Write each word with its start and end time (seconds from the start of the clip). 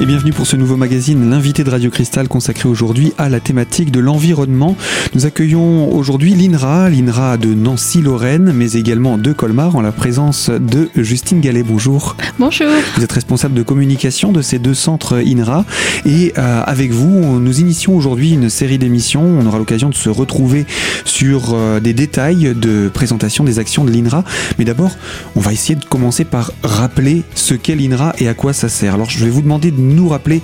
Et 0.00 0.06
bienvenue 0.06 0.32
pour 0.32 0.46
ce 0.46 0.54
nouveau 0.54 0.76
magazine, 0.76 1.28
l'invité 1.28 1.64
de 1.64 1.70
Radio 1.70 1.90
Cristal 1.90 2.28
consacré 2.28 2.68
aujourd'hui 2.68 3.12
à 3.18 3.28
la 3.28 3.40
thématique 3.40 3.90
de 3.90 3.98
l'environnement. 3.98 4.76
Nous 5.12 5.26
accueillons 5.26 5.92
aujourd'hui 5.92 6.34
l'INRA, 6.34 6.88
l'INRA 6.88 7.36
de 7.36 7.52
Nancy-Lorraine, 7.52 8.52
mais 8.54 8.74
également 8.74 9.18
de 9.18 9.32
Colmar, 9.32 9.74
en 9.74 9.80
la 9.80 9.90
présence 9.90 10.50
de 10.50 10.88
Justine 10.94 11.40
Gallet. 11.40 11.64
Bonjour. 11.64 12.14
Bonjour. 12.38 12.68
Vous 12.96 13.02
êtes 13.02 13.10
responsable 13.10 13.54
de 13.54 13.64
communication 13.64 14.30
de 14.30 14.40
ces 14.40 14.60
deux 14.60 14.72
centres 14.74 15.16
INRA. 15.16 15.64
Et 16.06 16.32
euh, 16.38 16.62
avec 16.64 16.92
vous, 16.92 17.40
nous 17.40 17.60
initions 17.60 17.96
aujourd'hui 17.96 18.30
une 18.30 18.50
série 18.50 18.78
d'émissions. 18.78 19.24
On 19.24 19.46
aura 19.46 19.58
l'occasion 19.58 19.88
de 19.88 19.96
se 19.96 20.08
retrouver 20.08 20.64
sur 21.06 21.54
euh, 21.54 21.80
des 21.80 21.92
détails 21.92 22.54
de 22.54 22.88
présentation 22.88 23.42
des 23.42 23.58
actions 23.58 23.84
de 23.84 23.90
l'INRA. 23.90 24.22
Mais 24.60 24.64
d'abord, 24.64 24.92
on 25.34 25.40
va 25.40 25.52
essayer 25.52 25.74
de 25.74 25.84
commencer 25.84 26.24
par 26.24 26.52
rappeler 26.62 27.24
ce 27.34 27.54
qu'est 27.54 27.74
l'INRA 27.74 28.12
et 28.18 28.28
à 28.28 28.34
quoi 28.34 28.52
ça 28.52 28.68
sert. 28.68 28.94
Alors 28.94 29.10
je 29.10 29.24
vais 29.24 29.30
vous 29.30 29.42
demander 29.42 29.72
de 29.72 29.87
nous 29.94 30.08
rappeler 30.08 30.42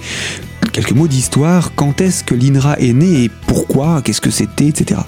quelques 0.72 0.92
mots 0.92 1.08
d'histoire. 1.08 1.72
Quand 1.74 2.00
est-ce 2.00 2.24
que 2.24 2.34
l'INRA 2.34 2.78
est 2.78 2.92
né 2.92 3.24
et 3.24 3.30
pourquoi? 3.46 4.02
Qu'est-ce 4.02 4.20
que 4.20 4.30
c'était, 4.30 4.66
etc. 4.66 5.00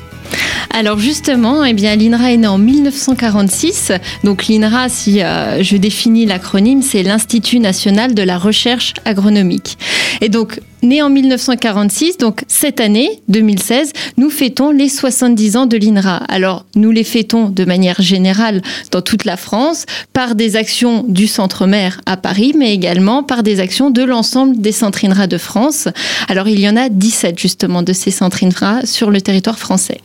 Alors 0.70 0.98
justement, 0.98 1.64
eh 1.64 1.72
bien 1.72 1.96
l'INRA 1.96 2.32
est 2.32 2.36
né 2.36 2.46
en 2.46 2.58
1946. 2.58 3.92
Donc 4.24 4.46
l'INRA, 4.46 4.88
si 4.88 5.22
euh, 5.22 5.62
je 5.62 5.76
définis 5.76 6.26
l'acronyme, 6.26 6.82
c'est 6.82 7.02
l'Institut 7.02 7.58
national 7.58 8.14
de 8.14 8.22
la 8.22 8.38
recherche 8.38 8.94
agronomique. 9.04 9.78
Et 10.20 10.28
donc 10.28 10.60
né 10.82 11.02
en 11.02 11.10
1946, 11.10 12.18
donc 12.18 12.44
cette 12.48 12.80
année, 12.80 13.22
2016, 13.28 13.92
nous 14.16 14.30
fêtons 14.30 14.70
les 14.70 14.88
70 14.88 15.56
ans 15.56 15.66
de 15.66 15.76
l'INRA. 15.76 16.16
Alors, 16.28 16.64
nous 16.74 16.90
les 16.90 17.04
fêtons 17.04 17.48
de 17.48 17.64
manière 17.64 18.00
générale 18.00 18.62
dans 18.90 19.02
toute 19.02 19.24
la 19.24 19.36
France 19.36 19.86
par 20.12 20.34
des 20.34 20.56
actions 20.56 21.04
du 21.08 21.26
Centre 21.26 21.66
Mère 21.66 22.00
à 22.06 22.16
Paris, 22.16 22.54
mais 22.56 22.72
également 22.72 23.22
par 23.22 23.42
des 23.42 23.60
actions 23.60 23.90
de 23.90 24.02
l'ensemble 24.02 24.58
des 24.58 24.72
centres 24.72 25.04
INRA 25.04 25.26
de 25.26 25.38
France. 25.38 25.88
Alors, 26.28 26.48
il 26.48 26.60
y 26.60 26.68
en 26.68 26.76
a 26.76 26.88
17 26.88 27.38
justement 27.38 27.82
de 27.82 27.92
ces 27.92 28.10
centres 28.10 28.44
INRA 28.44 28.86
sur 28.86 29.10
le 29.10 29.20
territoire 29.20 29.58
français. 29.58 30.00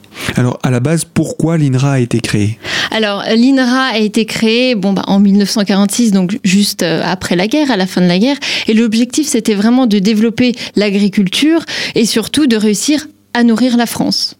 À 0.63 0.71
la 0.71 0.79
base, 0.79 1.05
pourquoi 1.05 1.57
l'INRA 1.57 1.93
a 1.93 1.99
été 1.99 2.19
créé? 2.19 2.57
Alors, 2.91 3.23
l'INRA 3.35 3.93
a 3.93 3.97
été 3.97 4.25
créé 4.25 4.75
bon, 4.75 4.93
bah, 4.93 5.03
en 5.07 5.19
1946, 5.19 6.11
donc 6.11 6.37
juste 6.43 6.83
euh, 6.83 7.01
après 7.03 7.35
la 7.35 7.47
guerre, 7.47 7.71
à 7.71 7.77
la 7.77 7.87
fin 7.87 8.01
de 8.01 8.07
la 8.07 8.19
guerre. 8.19 8.37
Et 8.67 8.73
l'objectif, 8.73 9.27
c'était 9.27 9.55
vraiment 9.55 9.87
de 9.87 9.99
développer 9.99 10.53
l'agriculture 10.75 11.63
et 11.95 12.05
surtout 12.05 12.47
de 12.47 12.57
réussir 12.57 13.07
à 13.33 13.43
nourrir 13.43 13.77
la 13.77 13.85
France. 13.85 14.35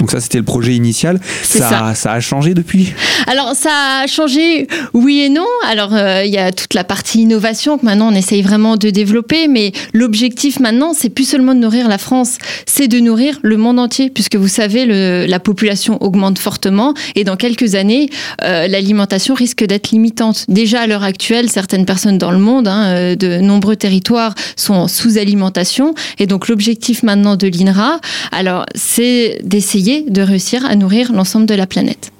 Donc 0.00 0.10
ça, 0.10 0.20
c'était 0.20 0.38
le 0.38 0.44
projet 0.44 0.74
initial. 0.74 1.20
Ça, 1.42 1.94
ça. 1.94 2.12
a 2.12 2.20
changé 2.20 2.54
depuis? 2.54 2.94
Alors, 3.26 3.54
ça 3.54 4.00
a 4.02 4.06
changé, 4.06 4.66
oui 4.94 5.20
et 5.20 5.28
non. 5.28 5.46
Alors, 5.68 5.94
euh, 5.94 6.24
il 6.24 6.32
y 6.32 6.38
a 6.38 6.52
toute 6.52 6.72
la 6.72 6.84
partie 6.84 7.20
innovation 7.20 7.76
que 7.76 7.84
maintenant 7.84 8.08
on 8.10 8.14
essaye 8.14 8.40
vraiment 8.40 8.76
de 8.76 8.88
développer, 8.88 9.46
mais 9.46 9.72
l'objectif 9.92 10.58
maintenant, 10.58 10.94
c'est 10.94 11.10
plus 11.10 11.28
seulement 11.28 11.54
de 11.54 11.60
nourrir 11.60 11.86
la 11.86 11.98
France, 11.98 12.38
c'est 12.64 12.88
de 12.88 12.98
nourrir 12.98 13.38
le 13.42 13.58
monde 13.58 13.78
entier, 13.78 14.08
puisque 14.08 14.36
vous 14.36 14.48
savez, 14.48 14.86
le, 14.86 15.26
la 15.26 15.38
population 15.38 16.02
augmente 16.02 16.38
fortement 16.38 16.94
et 17.14 17.24
dans 17.24 17.36
quelques 17.36 17.74
années, 17.74 18.08
euh, 18.42 18.68
l'alimentation 18.68 19.34
risque 19.34 19.64
d'être 19.64 19.90
limitante. 19.90 20.46
Déjà 20.48 20.80
à 20.80 20.86
l'heure 20.86 21.04
actuelle, 21.04 21.50
certaines 21.50 21.84
personnes 21.84 22.16
dans 22.16 22.30
le 22.30 22.38
monde, 22.38 22.68
hein, 22.68 22.86
euh, 22.86 23.16
de 23.16 23.36
nombreux 23.36 23.76
territoires 23.76 24.34
sont 24.56 24.74
en 24.74 24.88
sous-alimentation, 24.88 25.94
et 26.18 26.26
donc 26.26 26.48
l'objectif 26.48 27.02
maintenant 27.02 27.36
de 27.36 27.46
l'INRA, 27.48 28.00
alors, 28.32 28.64
c'est 28.74 29.40
d'essayer 29.42 29.89
de 30.08 30.22
réussir 30.22 30.64
à 30.64 30.74
nourrir 30.76 31.12
l'ensemble 31.12 31.46
de 31.46 31.54
la 31.54 31.66
planète. 31.66 32.12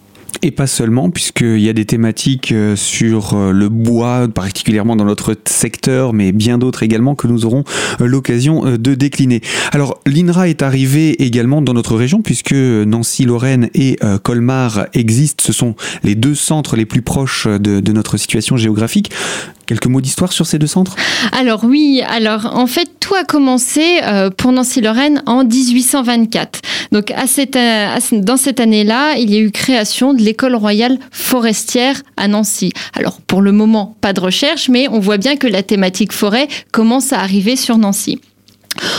Et 0.42 0.50
pas 0.50 0.66
seulement, 0.66 1.10
puisqu'il 1.10 1.60
y 1.60 1.68
a 1.68 1.74
des 1.74 1.84
thématiques 1.84 2.52
euh, 2.52 2.74
sur 2.74 3.34
euh, 3.34 3.52
le 3.52 3.68
bois, 3.68 4.26
particulièrement 4.26 4.96
dans 4.96 5.04
notre 5.04 5.36
secteur, 5.44 6.14
mais 6.14 6.32
bien 6.32 6.56
d'autres 6.56 6.82
également 6.82 7.14
que 7.14 7.26
nous 7.26 7.44
aurons 7.44 7.64
euh, 8.00 8.06
l'occasion 8.06 8.64
de 8.64 8.94
décliner. 8.94 9.42
Alors, 9.72 10.00
l'INRA 10.06 10.48
est 10.48 10.62
arrivé 10.62 11.22
également 11.22 11.60
dans 11.60 11.74
notre 11.74 11.94
région, 11.94 12.22
puisque 12.22 12.52
Nancy-Lorraine 12.52 13.68
et 13.74 13.98
Colmar 14.22 14.86
existent. 14.94 15.44
Ce 15.46 15.52
sont 15.52 15.74
les 16.02 16.14
deux 16.14 16.34
centres 16.34 16.76
les 16.76 16.86
plus 16.86 17.02
proches 17.02 17.46
de 17.46 17.92
notre 17.92 18.16
situation 18.16 18.56
géographique. 18.56 19.10
Quelques 19.70 19.86
mots 19.86 20.00
d'histoire 20.00 20.32
sur 20.32 20.46
ces 20.46 20.58
deux 20.58 20.66
centres? 20.66 20.96
Alors 21.30 21.62
oui, 21.62 22.02
alors 22.04 22.56
en 22.56 22.66
fait 22.66 22.90
tout 22.98 23.14
a 23.14 23.22
commencé 23.22 24.00
euh, 24.02 24.28
pour 24.28 24.50
Nancy-Lorraine 24.50 25.22
en 25.26 25.44
1824. 25.44 26.60
Donc 26.90 27.12
euh, 27.12 27.98
dans 28.14 28.36
cette 28.36 28.58
année-là, 28.58 29.14
il 29.16 29.32
y 29.32 29.36
a 29.36 29.38
eu 29.38 29.52
création 29.52 30.12
de 30.12 30.22
l'école 30.22 30.56
royale 30.56 30.98
forestière 31.12 32.02
à 32.16 32.26
Nancy. 32.26 32.72
Alors 32.94 33.20
pour 33.20 33.42
le 33.42 33.52
moment, 33.52 33.94
pas 34.00 34.12
de 34.12 34.18
recherche, 34.18 34.68
mais 34.68 34.88
on 34.88 34.98
voit 34.98 35.18
bien 35.18 35.36
que 35.36 35.46
la 35.46 35.62
thématique 35.62 36.10
forêt 36.10 36.48
commence 36.72 37.12
à 37.12 37.20
arriver 37.20 37.54
sur 37.54 37.78
Nancy. 37.78 38.20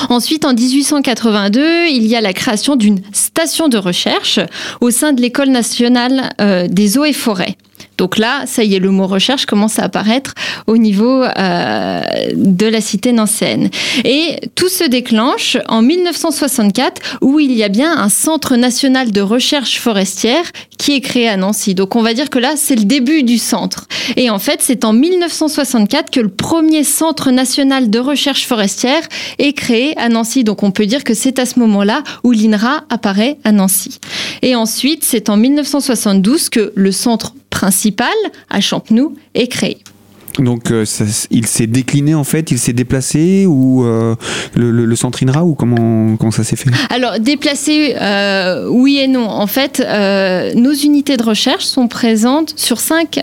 Ensuite, 0.07 0.45
en 0.45 0.53
1882, 0.53 1.87
il 1.89 2.05
y 2.07 2.15
a 2.15 2.21
la 2.21 2.31
création 2.31 2.77
d'une 2.77 3.01
station 3.11 3.67
de 3.67 3.77
recherche 3.77 4.39
au 4.79 4.89
sein 4.89 5.11
de 5.11 5.21
l'École 5.21 5.49
nationale 5.49 6.29
euh, 6.39 6.69
des 6.69 6.97
eaux 6.97 7.03
et 7.03 7.11
forêts. 7.11 7.57
Donc 8.01 8.17
là, 8.17 8.45
ça 8.47 8.63
y 8.63 8.73
est, 8.73 8.79
le 8.79 8.89
mot 8.89 9.05
recherche 9.05 9.45
commence 9.45 9.77
à 9.77 9.83
apparaître 9.83 10.33
au 10.65 10.77
niveau 10.77 11.21
euh, 11.23 12.01
de 12.33 12.65
la 12.65 12.81
cité 12.81 13.11
nancéenne. 13.11 13.69
Et 14.03 14.37
tout 14.55 14.69
se 14.69 14.83
déclenche 14.83 15.57
en 15.67 15.83
1964 15.83 17.19
où 17.21 17.39
il 17.39 17.51
y 17.51 17.63
a 17.63 17.69
bien 17.69 17.95
un 17.95 18.09
centre 18.09 18.55
national 18.55 19.11
de 19.11 19.21
recherche 19.21 19.79
forestière 19.79 20.45
qui 20.79 20.95
est 20.95 21.01
créé 21.01 21.29
à 21.29 21.37
Nancy. 21.37 21.75
Donc 21.75 21.95
on 21.95 22.01
va 22.01 22.15
dire 22.15 22.31
que 22.31 22.39
là, 22.39 22.53
c'est 22.55 22.75
le 22.75 22.85
début 22.85 23.21
du 23.21 23.37
centre. 23.37 23.85
Et 24.15 24.31
en 24.31 24.39
fait, 24.39 24.61
c'est 24.63 24.83
en 24.83 24.93
1964 24.93 26.09
que 26.09 26.21
le 26.21 26.29
premier 26.29 26.83
centre 26.83 27.29
national 27.29 27.91
de 27.91 27.99
recherche 27.99 28.47
forestière 28.47 29.03
est 29.37 29.53
créé 29.53 29.95
à 29.99 30.09
Nancy. 30.09 30.43
Donc 30.43 30.63
on 30.63 30.71
peut 30.71 30.87
dire 30.87 31.03
que 31.03 31.13
c'est 31.13 31.37
à 31.37 31.45
ce 31.45 31.59
moment-là 31.59 32.01
où 32.23 32.31
l'INRA 32.31 32.83
apparaît 32.89 33.37
à 33.43 33.51
Nancy. 33.51 33.99
Et 34.41 34.55
ensuite, 34.55 35.03
c'est 35.03 35.29
en 35.29 35.37
1972 35.37 36.49
que 36.49 36.73
le 36.73 36.91
centre 36.91 37.35
principal 37.51 38.07
à 38.49 38.59
Champenoux 38.59 39.15
est 39.35 39.47
créé. 39.47 39.77
Donc 40.39 40.71
euh, 40.71 40.85
il 41.29 41.45
s'est 41.45 41.67
décliné 41.67 42.15
en 42.15 42.23
fait, 42.23 42.51
il 42.51 42.57
s'est 42.57 42.73
déplacé 42.73 43.45
ou 43.45 43.83
euh, 43.83 44.15
le, 44.55 44.95
centre 44.95 45.23
INRA 45.23 45.43
ou 45.43 45.55
comment, 45.55 46.15
comment 46.17 46.31
ça 46.31 46.43
s'est 46.43 46.55
fait? 46.55 46.69
Alors 46.89 47.19
déplacé, 47.19 47.95
euh, 47.99 48.67
oui 48.69 48.99
et 48.99 49.07
non. 49.07 49.27
En 49.27 49.47
fait, 49.47 49.85
nos 50.55 50.73
unités 50.73 51.17
de 51.17 51.23
recherche 51.23 51.65
sont 51.65 51.87
présentes 51.87 52.53
sur 52.55 52.79
cinq 52.79 53.19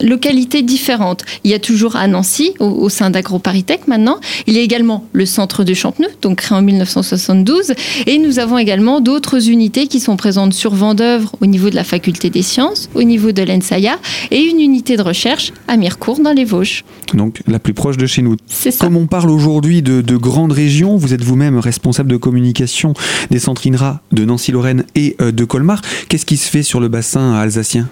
localités 0.00 0.62
différentes. 0.62 1.24
Il 1.44 1.50
y 1.50 1.54
a 1.54 1.58
toujours 1.58 1.96
à 1.96 2.06
Nancy, 2.06 2.54
au, 2.60 2.88
sein 2.88 3.10
d'AgroParisTech 3.10 3.86
maintenant. 3.88 4.18
Il 4.46 4.54
y 4.54 4.58
a 4.58 4.62
également 4.62 5.06
le 5.12 5.26
centre 5.26 5.64
de 5.64 5.74
Champenoux, 5.74 6.08
donc 6.22 6.38
créé 6.38 6.56
en 6.56 6.62
1972. 6.62 7.74
Et 8.06 8.18
nous 8.18 8.38
avons 8.38 8.58
également 8.58 9.00
d'autres 9.00 9.48
unités 9.48 9.86
qui 9.86 10.00
sont 10.00 10.16
présentes 10.16 10.52
sur 10.52 10.74
Vendœuvre 10.74 11.34
au 11.40 11.46
niveau 11.46 11.70
de 11.70 11.74
la 11.74 11.84
faculté 11.84 12.30
des 12.30 12.42
sciences, 12.42 12.88
au 12.94 13.02
niveau 13.02 13.32
de 13.32 13.42
l'ENSAIA, 13.42 13.98
et 14.30 14.40
une 14.40 14.60
unité 14.60 14.96
de 14.96 15.02
recherche 15.02 15.52
à 15.68 15.76
Mirecourt 15.76 16.20
dans 16.20 16.32
les 16.32 16.44
Vosges. 16.44 16.84
Donc 17.14 17.40
la 17.46 17.58
plus 17.58 17.74
proche 17.74 17.96
de 17.96 18.06
chez 18.06 18.22
nous. 18.22 18.36
C'est 18.46 18.70
ça. 18.70 18.84
Comme 18.84 18.96
on 18.96 19.06
parle 19.06 19.30
aujourd'hui 19.30 19.82
de, 19.82 20.00
de, 20.00 20.16
grandes 20.16 20.52
régions, 20.52 20.96
vous 20.96 21.14
êtes 21.14 21.22
vous-même 21.22 21.58
responsable 21.58 22.10
de 22.10 22.16
communication 22.16 22.94
des 23.30 23.38
centres 23.38 23.66
INRA 23.66 24.00
de 24.12 24.24
Nancy-Lorraine 24.24 24.84
et 24.94 25.16
euh, 25.20 25.32
de 25.32 25.44
Colmar. 25.44 25.80
Qu'est-ce 26.08 26.26
qui 26.26 26.36
se 26.36 26.48
fait 26.48 26.62
sur 26.62 26.80
le 26.80 26.88
bassin 26.88 27.34
alsacien? 27.34 27.88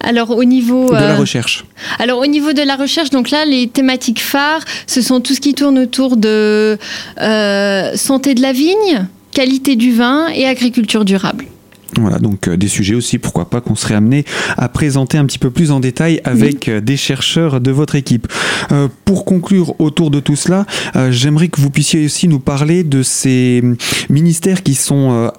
Alors 0.00 0.30
au 0.30 0.44
niveau 0.44 0.88
de 0.88 0.94
la 0.94 1.14
euh, 1.14 1.16
recherche. 1.16 1.64
Alors 1.98 2.18
au 2.20 2.26
niveau 2.26 2.52
de 2.52 2.62
la 2.62 2.76
recherche, 2.76 3.10
donc 3.10 3.30
là 3.30 3.44
les 3.44 3.66
thématiques 3.68 4.20
phares, 4.20 4.62
ce 4.86 5.02
sont 5.02 5.20
tout 5.20 5.34
ce 5.34 5.40
qui 5.40 5.54
tourne 5.54 5.78
autour 5.78 6.16
de 6.16 6.78
euh, 7.20 7.96
santé 7.96 8.34
de 8.34 8.42
la 8.42 8.52
vigne, 8.52 9.06
qualité 9.32 9.76
du 9.76 9.92
vin 9.92 10.28
et 10.28 10.46
agriculture 10.46 11.04
durable. 11.04 11.46
Voilà, 11.94 12.18
donc 12.18 12.48
euh, 12.48 12.56
des 12.56 12.68
sujets 12.68 12.94
aussi, 12.94 13.18
pourquoi 13.18 13.48
pas, 13.48 13.60
qu'on 13.60 13.76
serait 13.76 13.94
amené 13.94 14.24
à 14.56 14.68
présenter 14.68 15.18
un 15.18 15.24
petit 15.24 15.38
peu 15.38 15.50
plus 15.50 15.70
en 15.70 15.80
détail 15.80 16.20
avec 16.24 16.68
euh, 16.68 16.80
des 16.80 16.96
chercheurs 16.96 17.60
de 17.60 17.70
votre 17.70 17.94
équipe. 17.94 18.26
Euh, 18.72 18.88
pour 19.04 19.24
conclure 19.24 19.78
autour 19.80 20.10
de 20.10 20.20
tout 20.20 20.36
cela, 20.36 20.66
j'aimerais 21.10 21.48
que 21.48 21.60
vous 21.60 21.70
puissiez 21.70 22.04
aussi 22.04 22.26
nous 22.28 22.40
parler 22.40 22.82
de 22.82 23.02
ces 23.02 23.62
ministères 24.10 24.62
qui 24.62 24.74
sont, 24.74 25.30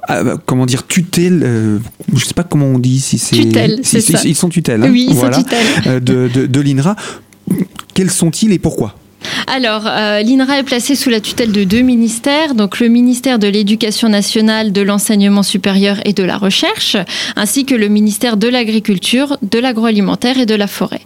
comment 0.46 0.66
dire, 0.66 0.88
tutelles, 0.88 1.42
je 1.42 2.14
ne 2.14 2.20
sais 2.20 2.34
pas 2.34 2.44
comment 2.44 2.68
on 2.68 2.80
dit, 2.80 3.00
si 3.00 3.18
c'est... 3.18 3.36
Tutelle, 3.36 3.80
c'est 3.84 4.02
ça. 4.02 4.22
Ils 4.24 4.36
sont 4.36 4.50
tutelles. 4.50 4.84
Hein, 4.84 4.90
oui, 4.92 5.08
ils 5.10 5.16
sont 5.16 5.30
tutelles. 5.30 6.04
de, 6.04 6.30
de, 6.34 6.46
de 6.46 6.62
l'INRA. 6.62 6.96
Quels 7.94 8.12
sont-ils 8.12 8.52
et 8.52 8.60
pourquoi? 8.60 8.96
Alors, 9.47 9.83
euh, 9.88 10.21
l'INRA 10.21 10.59
est 10.59 10.63
placée 10.63 10.95
sous 10.95 11.09
la 11.09 11.21
tutelle 11.21 11.51
de 11.51 11.63
deux 11.63 11.81
ministères, 11.81 12.56
donc 12.56 12.79
le 12.79 12.88
ministère 12.88 13.39
de 13.39 13.47
l'Éducation 13.47 14.09
nationale, 14.09 14.71
de 14.71 14.81
l'enseignement 14.81 15.44
supérieur 15.44 15.97
et 16.06 16.13
de 16.13 16.24
la 16.24 16.38
recherche, 16.38 16.97
ainsi 17.35 17.65
que 17.65 17.75
le 17.75 17.88
ministère 17.88 18.38
de 18.38 18.47
l'Agriculture, 18.47 19.38
de 19.41 19.59
l'agroalimentaire 19.59 20.38
et 20.38 20.45
de 20.45 20.56
la 20.56 20.68
forêt. 20.68 21.01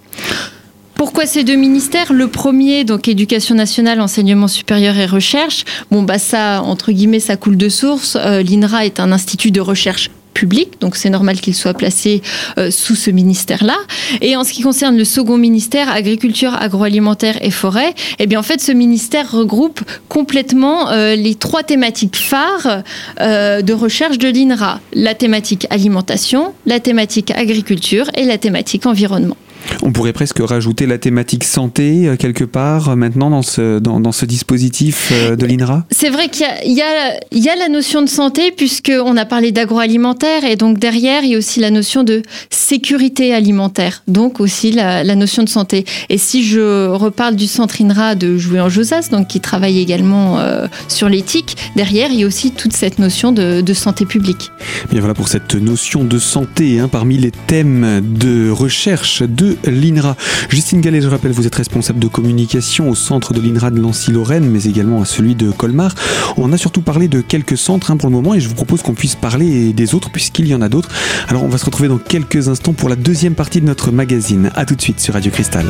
Pourquoi 0.95 1.25
ces 1.25 1.43
deux 1.43 1.55
ministères? 1.55 2.13
Le 2.13 2.27
premier, 2.27 2.83
donc 2.83 3.07
éducation 3.07 3.55
nationale, 3.55 4.01
enseignement 4.01 4.47
supérieur 4.47 4.95
et 4.97 5.07
recherche. 5.07 5.65
Bon, 5.89 6.03
bah 6.03 6.19
ça, 6.19 6.61
entre 6.61 6.91
guillemets, 6.91 7.19
ça 7.19 7.37
coule 7.37 7.57
de 7.57 7.69
source. 7.69 8.17
Euh, 8.19 8.43
L'INRA 8.43 8.85
est 8.85 8.99
un 8.99 9.11
institut 9.11 9.49
de 9.49 9.61
recherche 9.61 10.11
public, 10.33 10.79
donc 10.79 10.95
c'est 10.95 11.09
normal 11.09 11.39
qu'il 11.39 11.55
soit 11.55 11.73
placé 11.73 12.21
euh, 12.57 12.71
sous 12.71 12.95
ce 12.95 13.11
ministère-là. 13.11 13.77
Et 14.21 14.35
en 14.35 14.43
ce 14.43 14.53
qui 14.53 14.61
concerne 14.61 14.97
le 14.97 15.05
second 15.05 15.37
ministère, 15.37 15.89
agriculture, 15.89 16.53
agroalimentaire 16.59 17.37
et 17.43 17.51
forêt, 17.51 17.93
eh 18.19 18.27
bien 18.27 18.39
en 18.39 18.43
fait 18.43 18.61
ce 18.61 18.71
ministère 18.71 19.31
regroupe 19.31 19.81
complètement 20.09 20.89
euh, 20.89 21.15
les 21.15 21.35
trois 21.35 21.63
thématiques 21.63 22.15
phares 22.15 22.83
euh, 23.19 23.61
de 23.61 23.73
recherche 23.73 24.17
de 24.17 24.27
l'INRA 24.27 24.79
la 24.93 25.15
thématique 25.15 25.67
alimentation, 25.69 26.53
la 26.65 26.79
thématique 26.79 27.31
agriculture 27.31 28.09
et 28.15 28.25
la 28.25 28.37
thématique 28.37 28.85
environnement. 28.85 29.37
On 29.83 29.91
pourrait 29.91 30.13
presque 30.13 30.39
rajouter 30.39 30.85
la 30.85 30.97
thématique 30.97 31.43
santé 31.43 32.07
euh, 32.07 32.15
quelque 32.15 32.43
part 32.43 32.89
euh, 32.89 32.95
maintenant 32.95 33.29
dans 33.29 33.41
ce, 33.41 33.79
dans, 33.79 34.11
ce 34.11 34.25
dispositif 34.25 35.09
euh, 35.11 35.35
de 35.35 35.45
l'INRA? 35.45 35.85
C'est 35.91 36.09
vrai 36.09 36.29
qu'il 36.29 36.45
y, 36.65 36.81
a, 36.81 37.55
la 37.55 37.69
notion 37.69 38.01
de 38.01 38.09
santé 38.09 38.51
puisqu'on 38.51 39.17
a 39.17 39.25
parlé 39.25 39.51
d'agroalimentaire 39.51 40.43
et 40.45 40.55
donc 40.55 40.79
derrière 40.79 41.23
il 41.23 41.31
y 41.31 41.35
a 41.35 41.37
aussi 41.37 41.59
la 41.59 41.71
notion 41.71 42.03
de 42.03 42.21
sécurité 42.49 43.33
alimentaire, 43.33 44.03
donc 44.07 44.39
aussi 44.39 44.71
la, 44.71 45.03
notion 45.15 45.43
de 45.43 45.49
santé. 45.49 45.85
Et 46.09 46.17
si 46.17 46.43
je 46.43 46.87
reparle 46.87 47.35
du 47.35 47.47
centre 47.47 47.81
INRA 47.81 48.15
de 48.15 48.37
Joué 48.37 48.61
en 48.61 48.69
Josas, 48.69 49.09
donc 49.11 49.27
qui 49.27 49.41
travaille 49.41 49.79
également 49.79 50.39
sur 50.87 51.09
l'éthique, 51.09 51.57
derrière 51.75 52.09
il 52.11 52.21
y 52.21 52.23
a 52.23 52.27
aussi 52.27 52.51
toute 52.51 52.73
cette 52.73 52.97
notion 52.97 53.31
de, 53.31 53.73
santé 53.73 54.05
publique. 54.05 54.51
Bien 54.91 54.99
voilà 54.99 55.13
pour 55.13 55.27
cette 55.27 55.55
notion 55.55 56.03
de 56.03 56.19
santé 56.19 56.79
hein, 56.79 56.87
parmi 56.87 57.17
les 57.17 57.31
thèmes 57.31 58.01
de 58.01 58.49
recherche 58.49 59.23
de 59.23 59.50
l'INRA. 59.65 60.15
Justine 60.49 60.81
Gallet, 60.81 61.01
je 61.01 61.07
rappelle, 61.07 61.31
vous 61.31 61.47
êtes 61.47 61.55
responsable 61.55 61.99
de 61.99 62.07
communication 62.07 62.89
au 62.89 62.95
centre 62.95 63.33
de 63.33 63.41
l'INRA 63.41 63.71
de 63.71 63.79
Nancy-Lorraine, 63.79 64.49
mais 64.49 64.63
également 64.63 65.01
à 65.01 65.05
celui 65.05 65.35
de 65.35 65.51
Colmar. 65.51 65.93
On 66.37 66.51
a 66.53 66.57
surtout 66.57 66.81
parlé 66.81 67.07
de 67.07 67.21
quelques 67.21 67.57
centres 67.57 67.91
hein, 67.91 67.97
pour 67.97 68.09
le 68.09 68.15
moment 68.15 68.33
et 68.33 68.39
je 68.39 68.47
vous 68.47 68.55
propose 68.55 68.81
qu'on 68.81 68.93
puisse 68.93 69.15
parler 69.15 69.73
des 69.73 69.95
autres 69.95 70.09
puisqu'il 70.11 70.47
y 70.47 70.55
en 70.55 70.61
a 70.61 70.69
d'autres. 70.69 70.89
Alors 71.27 71.43
on 71.43 71.49
va 71.49 71.57
se 71.57 71.65
retrouver 71.65 71.89
dans 71.89 71.97
quelques 71.97 72.47
instants 72.47 72.73
pour 72.73 72.89
la 72.89 72.95
deuxième 72.95 73.35
partie 73.35 73.61
de 73.61 73.65
notre 73.65 73.91
magazine. 73.91 74.51
A 74.55 74.65
tout 74.65 74.75
de 74.75 74.81
suite 74.81 74.99
sur 74.99 75.13
Radio 75.13 75.31
Cristal. 75.31 75.65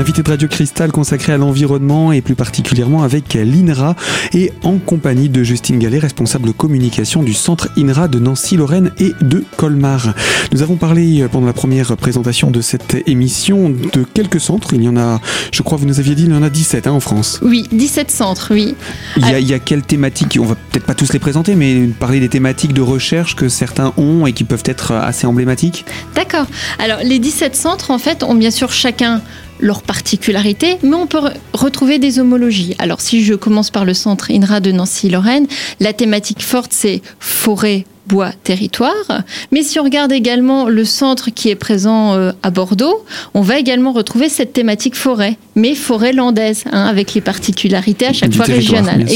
L'invité 0.00 0.22
de 0.22 0.30
Radio 0.30 0.48
Cristal 0.48 0.92
consacré 0.92 1.34
à 1.34 1.36
l'environnement 1.36 2.10
et 2.10 2.22
plus 2.22 2.34
particulièrement 2.34 3.02
avec 3.02 3.34
l'INRA 3.34 3.96
et 4.32 4.50
en 4.62 4.78
compagnie 4.78 5.28
de 5.28 5.42
Justine 5.42 5.78
Gallet, 5.78 5.98
responsable 5.98 6.54
communication 6.54 7.22
du 7.22 7.34
centre 7.34 7.68
INRA 7.76 8.08
de 8.08 8.18
Nancy-Lorraine 8.18 8.92
et 8.98 9.12
de 9.20 9.44
Colmar. 9.58 10.14
Nous 10.52 10.62
avons 10.62 10.76
parlé 10.76 11.26
pendant 11.30 11.46
la 11.46 11.52
première 11.52 11.98
présentation 11.98 12.50
de 12.50 12.62
cette 12.62 12.96
émission 13.06 13.68
de 13.68 14.02
quelques 14.14 14.40
centres. 14.40 14.72
Il 14.72 14.82
y 14.82 14.88
en 14.88 14.96
a, 14.96 15.20
je 15.52 15.62
crois, 15.62 15.76
vous 15.76 15.84
nous 15.84 16.00
aviez 16.00 16.14
dit, 16.14 16.24
il 16.24 16.30
y 16.30 16.34
en 16.34 16.42
a 16.42 16.48
17 16.48 16.86
hein, 16.86 16.92
en 16.92 17.00
France. 17.00 17.38
Oui, 17.42 17.68
17 17.70 18.10
centres, 18.10 18.54
oui. 18.54 18.76
Il 19.18 19.28
y 19.28 19.34
a, 19.34 19.38
il 19.38 19.46
y 19.46 19.52
a 19.52 19.58
quelles 19.58 19.82
thématiques 19.82 20.38
On 20.40 20.46
va 20.46 20.54
peut-être 20.54 20.86
pas 20.86 20.94
tous 20.94 21.12
les 21.12 21.18
présenter, 21.18 21.54
mais 21.56 21.88
parler 21.88 22.20
des 22.20 22.30
thématiques 22.30 22.72
de 22.72 22.80
recherche 22.80 23.36
que 23.36 23.50
certains 23.50 23.92
ont 23.98 24.26
et 24.26 24.32
qui 24.32 24.44
peuvent 24.44 24.64
être 24.64 24.92
assez 24.92 25.26
emblématiques? 25.26 25.84
D'accord. 26.14 26.46
Alors, 26.78 27.00
les 27.04 27.18
17 27.18 27.54
centres, 27.54 27.90
en 27.90 27.98
fait, 27.98 28.22
ont 28.22 28.34
bien 28.34 28.50
sûr 28.50 28.72
chacun 28.72 29.20
leurs 29.60 29.82
particularités, 29.82 30.78
mais 30.82 30.94
on 30.94 31.06
peut 31.06 31.20
retrouver 31.52 31.98
des 31.98 32.18
homologies. 32.18 32.74
Alors 32.78 33.00
si 33.00 33.24
je 33.24 33.34
commence 33.34 33.70
par 33.70 33.84
le 33.84 33.94
centre 33.94 34.30
INRA 34.30 34.60
de 34.60 34.72
Nancy-Lorraine, 34.72 35.46
la 35.80 35.92
thématique 35.92 36.42
forte 36.42 36.72
c'est 36.72 37.02
forêt, 37.18 37.84
bois 38.06 38.32
territoire. 38.44 39.22
Mais 39.52 39.62
si 39.62 39.78
on 39.78 39.84
regarde 39.84 40.12
également 40.12 40.68
le 40.68 40.84
centre 40.84 41.30
qui 41.30 41.48
est 41.48 41.54
présent 41.54 42.14
euh, 42.14 42.32
à 42.42 42.50
Bordeaux, 42.50 43.04
on 43.34 43.40
va 43.40 43.58
également 43.58 43.92
retrouver 43.92 44.28
cette 44.28 44.52
thématique 44.52 44.96
forêt, 44.96 45.36
mais 45.54 45.74
forêt 45.74 46.12
landaise, 46.12 46.64
hein, 46.72 46.86
avec 46.86 47.14
les 47.14 47.20
particularités 47.20 48.06
à 48.06 48.12
chaque 48.12 48.34
fois 48.34 48.46
régionales. 48.46 49.06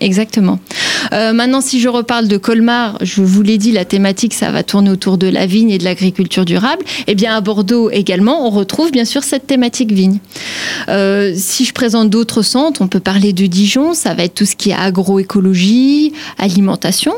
exactement. 0.00 0.58
Euh, 1.12 1.32
maintenant, 1.32 1.60
si 1.60 1.80
je 1.80 1.88
reparle 1.88 2.28
de 2.28 2.36
Colmar, 2.36 2.98
je 3.00 3.22
vous 3.22 3.42
l'ai 3.42 3.58
dit, 3.58 3.72
la 3.72 3.84
thématique, 3.84 4.34
ça 4.34 4.50
va 4.50 4.62
tourner 4.62 4.90
autour 4.90 5.18
de 5.18 5.26
la 5.26 5.46
vigne 5.46 5.70
et 5.70 5.78
de 5.78 5.84
l'agriculture 5.84 6.44
durable. 6.44 6.84
Eh 7.06 7.14
bien 7.14 7.34
à 7.34 7.40
Bordeaux 7.40 7.90
également, 7.90 8.46
on 8.46 8.50
retrouve 8.50 8.90
bien 8.90 9.04
sûr 9.04 9.24
cette 9.24 9.46
thématique 9.46 9.92
vigne. 9.92 10.18
Euh, 10.88 11.32
si 11.36 11.64
je 11.64 11.72
présente 11.72 12.10
d'autres 12.10 12.42
centres, 12.42 12.82
on 12.82 12.88
peut 12.88 13.00
parler 13.00 13.32
de 13.32 13.46
Dijon, 13.46 13.94
ça 13.94 14.14
va 14.14 14.24
être 14.24 14.34
tout 14.34 14.46
ce 14.46 14.56
qui 14.56 14.70
est 14.70 14.74
agroécologie, 14.74 16.12
alimentation. 16.38 17.14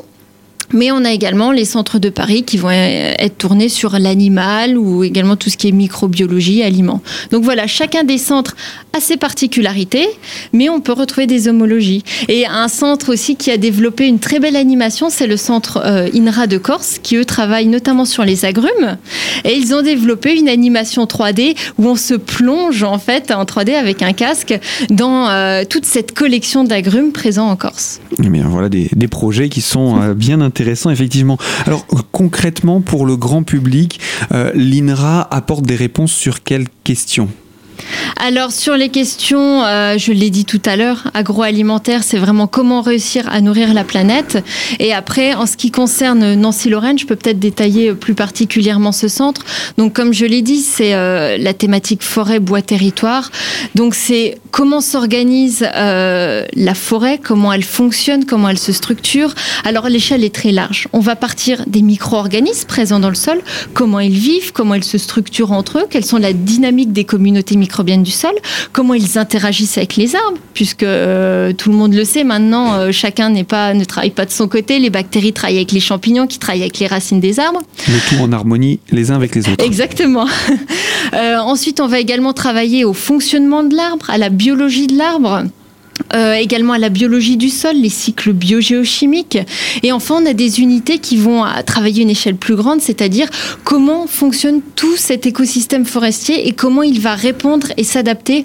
Mais 0.72 0.90
on 0.92 1.04
a 1.04 1.12
également 1.12 1.52
les 1.52 1.64
centres 1.64 1.98
de 1.98 2.10
Paris 2.10 2.44
qui 2.44 2.56
vont 2.56 2.70
être 2.70 3.38
tournés 3.38 3.68
sur 3.68 3.98
l'animal 3.98 4.76
ou 4.78 5.04
également 5.04 5.36
tout 5.36 5.50
ce 5.50 5.56
qui 5.56 5.68
est 5.68 5.72
microbiologie, 5.72 6.62
aliments. 6.62 7.02
Donc 7.30 7.44
voilà, 7.44 7.66
chacun 7.66 8.04
des 8.04 8.18
centres 8.18 8.56
a 8.92 9.00
ses 9.00 9.16
particularités, 9.16 10.06
mais 10.52 10.68
on 10.68 10.80
peut 10.80 10.92
retrouver 10.92 11.26
des 11.26 11.48
homologies. 11.48 12.04
Et 12.28 12.46
un 12.46 12.68
centre 12.68 13.12
aussi 13.12 13.36
qui 13.36 13.50
a 13.50 13.56
développé 13.56 14.06
une 14.06 14.18
très 14.18 14.38
belle 14.38 14.56
animation, 14.56 15.10
c'est 15.10 15.26
le 15.26 15.36
centre 15.36 15.80
euh, 15.84 16.08
INRA 16.14 16.46
de 16.46 16.58
Corse, 16.58 16.98
qui 17.02 17.16
eux 17.16 17.24
travaillent 17.24 17.66
notamment 17.66 18.04
sur 18.04 18.24
les 18.24 18.44
agrumes. 18.44 18.98
Et 19.44 19.56
ils 19.56 19.74
ont 19.74 19.82
développé 19.82 20.36
une 20.36 20.48
animation 20.48 21.04
3D 21.04 21.56
où 21.78 21.86
on 21.86 21.96
se 21.96 22.14
plonge 22.14 22.82
en 22.82 22.98
fait 22.98 23.30
en 23.30 23.44
3D 23.44 23.74
avec 23.74 24.02
un 24.02 24.12
casque 24.12 24.58
dans 24.90 25.28
euh, 25.28 25.64
toute 25.68 25.84
cette 25.84 26.12
collection 26.12 26.64
d'agrumes 26.64 27.12
présents 27.12 27.48
en 27.48 27.56
Corse. 27.56 28.00
Eh 28.22 28.28
bien, 28.28 28.44
voilà 28.48 28.68
des, 28.68 28.88
projets 29.10 29.48
qui 29.48 29.60
sont 29.60 30.00
euh, 30.00 30.14
bien 30.14 30.40
intéressants 30.40 30.59
Alors, 31.66 31.86
concrètement, 32.12 32.80
pour 32.80 33.06
le 33.06 33.16
grand 33.16 33.42
public, 33.42 34.00
euh, 34.32 34.52
l'INRA 34.54 35.22
apporte 35.34 35.64
des 35.64 35.76
réponses 35.76 36.12
sur 36.12 36.42
quelles 36.42 36.68
questions? 36.84 37.28
Alors 38.22 38.52
sur 38.52 38.76
les 38.76 38.90
questions, 38.90 39.64
euh, 39.64 39.96
je 39.96 40.12
l'ai 40.12 40.28
dit 40.28 40.44
tout 40.44 40.60
à 40.66 40.76
l'heure, 40.76 41.10
agroalimentaire, 41.14 42.02
c'est 42.02 42.18
vraiment 42.18 42.46
comment 42.46 42.82
réussir 42.82 43.26
à 43.30 43.40
nourrir 43.40 43.72
la 43.72 43.82
planète. 43.82 44.44
Et 44.78 44.92
après, 44.92 45.34
en 45.34 45.46
ce 45.46 45.56
qui 45.56 45.70
concerne 45.70 46.34
Nancy-Lorraine, 46.34 46.98
je 46.98 47.06
peux 47.06 47.16
peut-être 47.16 47.38
détailler 47.38 47.94
plus 47.94 48.14
particulièrement 48.14 48.92
ce 48.92 49.08
centre. 49.08 49.42
Donc 49.78 49.94
comme 49.94 50.12
je 50.12 50.26
l'ai 50.26 50.42
dit, 50.42 50.60
c'est 50.60 50.94
euh, 50.94 51.38
la 51.38 51.54
thématique 51.54 52.02
forêt, 52.02 52.40
bois, 52.40 52.60
territoire. 52.60 53.30
Donc 53.74 53.94
c'est 53.94 54.38
comment 54.50 54.82
s'organise 54.82 55.66
euh, 55.74 56.44
la 56.54 56.74
forêt, 56.74 57.18
comment 57.22 57.52
elle 57.52 57.64
fonctionne, 57.64 58.26
comment 58.26 58.50
elle 58.50 58.58
se 58.58 58.72
structure. 58.72 59.34
Alors 59.64 59.88
l'échelle 59.88 60.24
est 60.24 60.34
très 60.34 60.52
large. 60.52 60.88
On 60.92 61.00
va 61.00 61.16
partir 61.16 61.64
des 61.66 61.80
micro-organismes 61.82 62.66
présents 62.66 63.00
dans 63.00 63.08
le 63.08 63.14
sol, 63.14 63.40
comment 63.72 64.00
ils 64.00 64.12
vivent, 64.12 64.52
comment 64.52 64.74
ils 64.74 64.84
se 64.84 64.98
structurent 64.98 65.52
entre 65.52 65.78
eux, 65.78 65.86
quelles 65.88 66.04
sont 66.04 66.18
la 66.18 66.34
dynamique 66.34 66.92
des 66.92 67.04
communautés 67.04 67.56
du 68.02 68.10
sol, 68.10 68.32
comment 68.72 68.94
ils 68.94 69.18
interagissent 69.18 69.78
avec 69.78 69.96
les 69.96 70.14
arbres, 70.14 70.38
puisque 70.54 70.82
euh, 70.82 71.52
tout 71.52 71.70
le 71.70 71.76
monde 71.76 71.94
le 71.94 72.04
sait 72.04 72.24
maintenant, 72.24 72.74
euh, 72.74 72.92
chacun 72.92 73.30
n'est 73.30 73.44
pas, 73.44 73.74
ne 73.74 73.84
travaille 73.84 74.10
pas 74.10 74.24
de 74.24 74.30
son 74.30 74.48
côté. 74.48 74.78
Les 74.78 74.90
bactéries 74.90 75.32
travaillent 75.32 75.56
avec 75.56 75.72
les 75.72 75.80
champignons, 75.80 76.26
qui 76.26 76.38
travaillent 76.38 76.62
avec 76.62 76.78
les 76.78 76.86
racines 76.86 77.20
des 77.20 77.40
arbres. 77.40 77.62
Le 77.88 78.08
tout 78.08 78.22
en 78.22 78.32
harmonie 78.32 78.80
les 78.90 79.10
uns 79.10 79.16
avec 79.16 79.34
les 79.34 79.48
autres. 79.48 79.64
Exactement. 79.64 80.26
Euh, 81.12 81.38
ensuite, 81.38 81.80
on 81.80 81.88
va 81.88 81.98
également 81.98 82.32
travailler 82.32 82.84
au 82.84 82.92
fonctionnement 82.92 83.64
de 83.64 83.74
l'arbre, 83.74 84.08
à 84.10 84.18
la 84.18 84.28
biologie 84.28 84.86
de 84.86 84.96
l'arbre. 84.96 85.44
Également 86.12 86.72
à 86.72 86.78
la 86.78 86.88
biologie 86.88 87.36
du 87.36 87.48
sol, 87.48 87.76
les 87.76 87.88
cycles 87.88 88.32
biogéochimiques. 88.32 89.38
Et 89.82 89.92
enfin, 89.92 90.16
on 90.22 90.26
a 90.26 90.32
des 90.32 90.60
unités 90.60 90.98
qui 90.98 91.16
vont 91.16 91.44
travailler 91.66 92.02
une 92.02 92.10
échelle 92.10 92.36
plus 92.36 92.56
grande, 92.56 92.80
c'est-à-dire 92.80 93.28
comment 93.64 94.06
fonctionne 94.06 94.60
tout 94.76 94.96
cet 94.96 95.26
écosystème 95.26 95.84
forestier 95.84 96.48
et 96.48 96.52
comment 96.52 96.82
il 96.82 97.00
va 97.00 97.14
répondre 97.14 97.68
et 97.76 97.84
s'adapter 97.84 98.44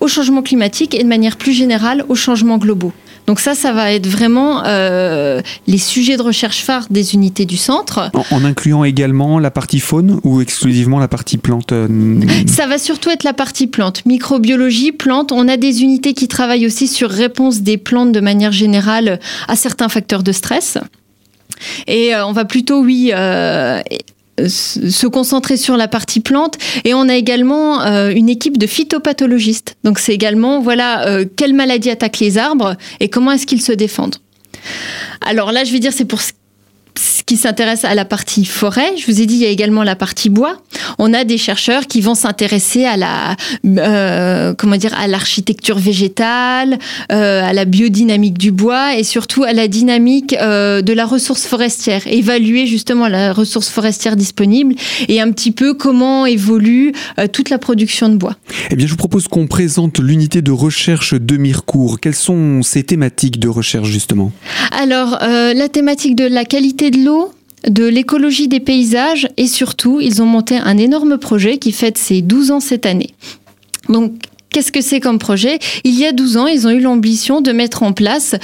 au 0.00 0.08
changement 0.08 0.42
climatique 0.42 0.94
et 0.94 1.02
de 1.02 1.08
manière 1.08 1.36
plus 1.36 1.52
générale 1.52 2.04
aux 2.08 2.14
changements 2.14 2.58
globaux. 2.58 2.92
Donc 3.26 3.40
ça, 3.40 3.54
ça 3.54 3.72
va 3.72 3.92
être 3.92 4.06
vraiment 4.06 4.62
euh, 4.66 5.40
les 5.66 5.78
sujets 5.78 6.16
de 6.16 6.22
recherche 6.22 6.62
phares 6.62 6.86
des 6.90 7.14
unités 7.14 7.46
du 7.46 7.56
centre. 7.56 8.10
En, 8.30 8.44
incluant 8.44 8.84
également 8.84 9.38
la 9.38 9.50
partie 9.50 9.80
faune 9.80 10.20
ou 10.24 10.40
exclusivement 10.40 10.98
la 10.98 11.08
partie 11.08 11.38
plante 11.38 11.72
euh, 11.72 12.20
Ça 12.46 12.66
va 12.66 12.78
surtout 12.78 13.10
être 13.10 13.24
la 13.24 13.32
partie 13.32 13.66
plante. 13.66 14.04
Microbiologie, 14.04 14.92
plante. 14.92 15.32
On 15.32 15.48
a 15.48 15.56
des 15.56 15.82
unités 15.82 16.12
qui 16.12 16.28
travaillent 16.28 16.66
aussi 16.66 16.86
sur 16.86 17.10
réponse 17.10 17.62
des 17.62 17.78
plantes 17.78 18.12
de 18.12 18.20
manière 18.20 18.52
générale 18.52 19.20
à 19.48 19.56
certains 19.56 19.88
facteurs 19.88 20.22
de 20.22 20.32
stress. 20.32 20.78
Et 21.86 22.14
euh, 22.14 22.26
on 22.26 22.32
va 22.32 22.44
plutôt, 22.44 22.82
oui, 22.82 23.10
se 24.48 25.06
concentrer 25.06 25.56
sur 25.56 25.76
la 25.76 25.88
partie 25.88 26.20
plante 26.20 26.58
et 26.84 26.94
on 26.94 27.08
a 27.08 27.14
également 27.14 27.82
euh, 27.82 28.10
une 28.10 28.28
équipe 28.28 28.58
de 28.58 28.66
phytopathologistes. 28.66 29.76
Donc 29.84 29.98
c'est 29.98 30.14
également 30.14 30.60
voilà 30.60 31.06
euh, 31.06 31.24
quelles 31.36 31.54
maladies 31.54 31.90
attaquent 31.90 32.20
les 32.20 32.38
arbres 32.38 32.76
et 33.00 33.08
comment 33.08 33.32
est-ce 33.32 33.46
qu'ils 33.46 33.62
se 33.62 33.72
défendent. 33.72 34.16
Alors 35.20 35.52
là 35.52 35.64
je 35.64 35.72
vais 35.72 35.78
dire 35.78 35.92
c'est 35.92 36.04
pour 36.04 36.20
qui 37.26 37.36
s'intéressent 37.36 37.90
à 37.90 37.94
la 37.94 38.04
partie 38.04 38.44
forêt. 38.44 38.96
Je 38.96 39.06
vous 39.06 39.20
ai 39.20 39.26
dit, 39.26 39.34
il 39.34 39.40
y 39.40 39.46
a 39.46 39.48
également 39.48 39.82
la 39.82 39.96
partie 39.96 40.28
bois. 40.28 40.62
On 40.98 41.12
a 41.14 41.24
des 41.24 41.38
chercheurs 41.38 41.86
qui 41.86 42.00
vont 42.00 42.14
s'intéresser 42.14 42.84
à 42.84 42.96
la, 42.96 43.36
euh, 43.64 44.54
comment 44.56 44.76
dire, 44.76 44.94
à 44.98 45.08
l'architecture 45.08 45.78
végétale, 45.78 46.78
euh, 47.12 47.42
à 47.42 47.52
la 47.52 47.64
biodynamique 47.64 48.38
du 48.38 48.52
bois 48.52 48.96
et 48.96 49.04
surtout 49.04 49.42
à 49.42 49.52
la 49.52 49.68
dynamique 49.68 50.36
euh, 50.40 50.82
de 50.82 50.92
la 50.92 51.06
ressource 51.06 51.46
forestière. 51.46 52.06
Évaluer 52.06 52.66
justement 52.66 53.08
la 53.08 53.32
ressource 53.32 53.68
forestière 53.68 54.16
disponible 54.16 54.74
et 55.08 55.20
un 55.20 55.30
petit 55.32 55.50
peu 55.50 55.74
comment 55.74 56.26
évolue 56.26 56.92
toute 57.32 57.50
la 57.50 57.58
production 57.58 58.08
de 58.08 58.16
bois. 58.16 58.36
Eh 58.70 58.76
bien, 58.76 58.86
je 58.86 58.90
vous 58.92 58.96
propose 58.96 59.28
qu'on 59.28 59.46
présente 59.46 59.98
l'unité 59.98 60.42
de 60.42 60.52
recherche 60.52 61.14
de 61.14 61.36
Mirecourt. 61.36 62.00
Quelles 62.00 62.14
sont 62.14 62.62
ces 62.62 62.82
thématiques 62.82 63.38
de 63.38 63.48
recherche 63.48 63.88
justement? 63.88 64.32
Alors, 64.70 65.18
la 65.20 65.68
thématique 65.68 66.16
de 66.16 66.24
la 66.24 66.44
qualité 66.44 66.83
de 66.90 67.04
l'eau, 67.04 67.32
de 67.68 67.84
l'écologie 67.84 68.48
des 68.48 68.60
paysages 68.60 69.28
et 69.36 69.46
surtout, 69.46 70.00
ils 70.00 70.22
ont 70.22 70.26
monté 70.26 70.56
un 70.56 70.78
énorme 70.78 71.18
projet 71.18 71.58
qui 71.58 71.72
fête 71.72 71.98
ses 71.98 72.22
12 72.22 72.50
ans 72.50 72.60
cette 72.60 72.86
année. 72.86 73.14
Donc, 73.88 74.12
Qu'est-ce 74.54 74.70
que 74.70 74.82
c'est 74.82 75.00
comme 75.00 75.18
projet? 75.18 75.58
Il 75.82 75.98
y 75.98 76.06
a 76.06 76.12
12 76.12 76.36
ans, 76.36 76.46
ils 76.46 76.68
ont 76.68 76.70
eu 76.70 76.78
l'ambition 76.78 77.40
de 77.40 77.50
mettre 77.50 77.82
en 77.82 77.92
place 77.92 78.36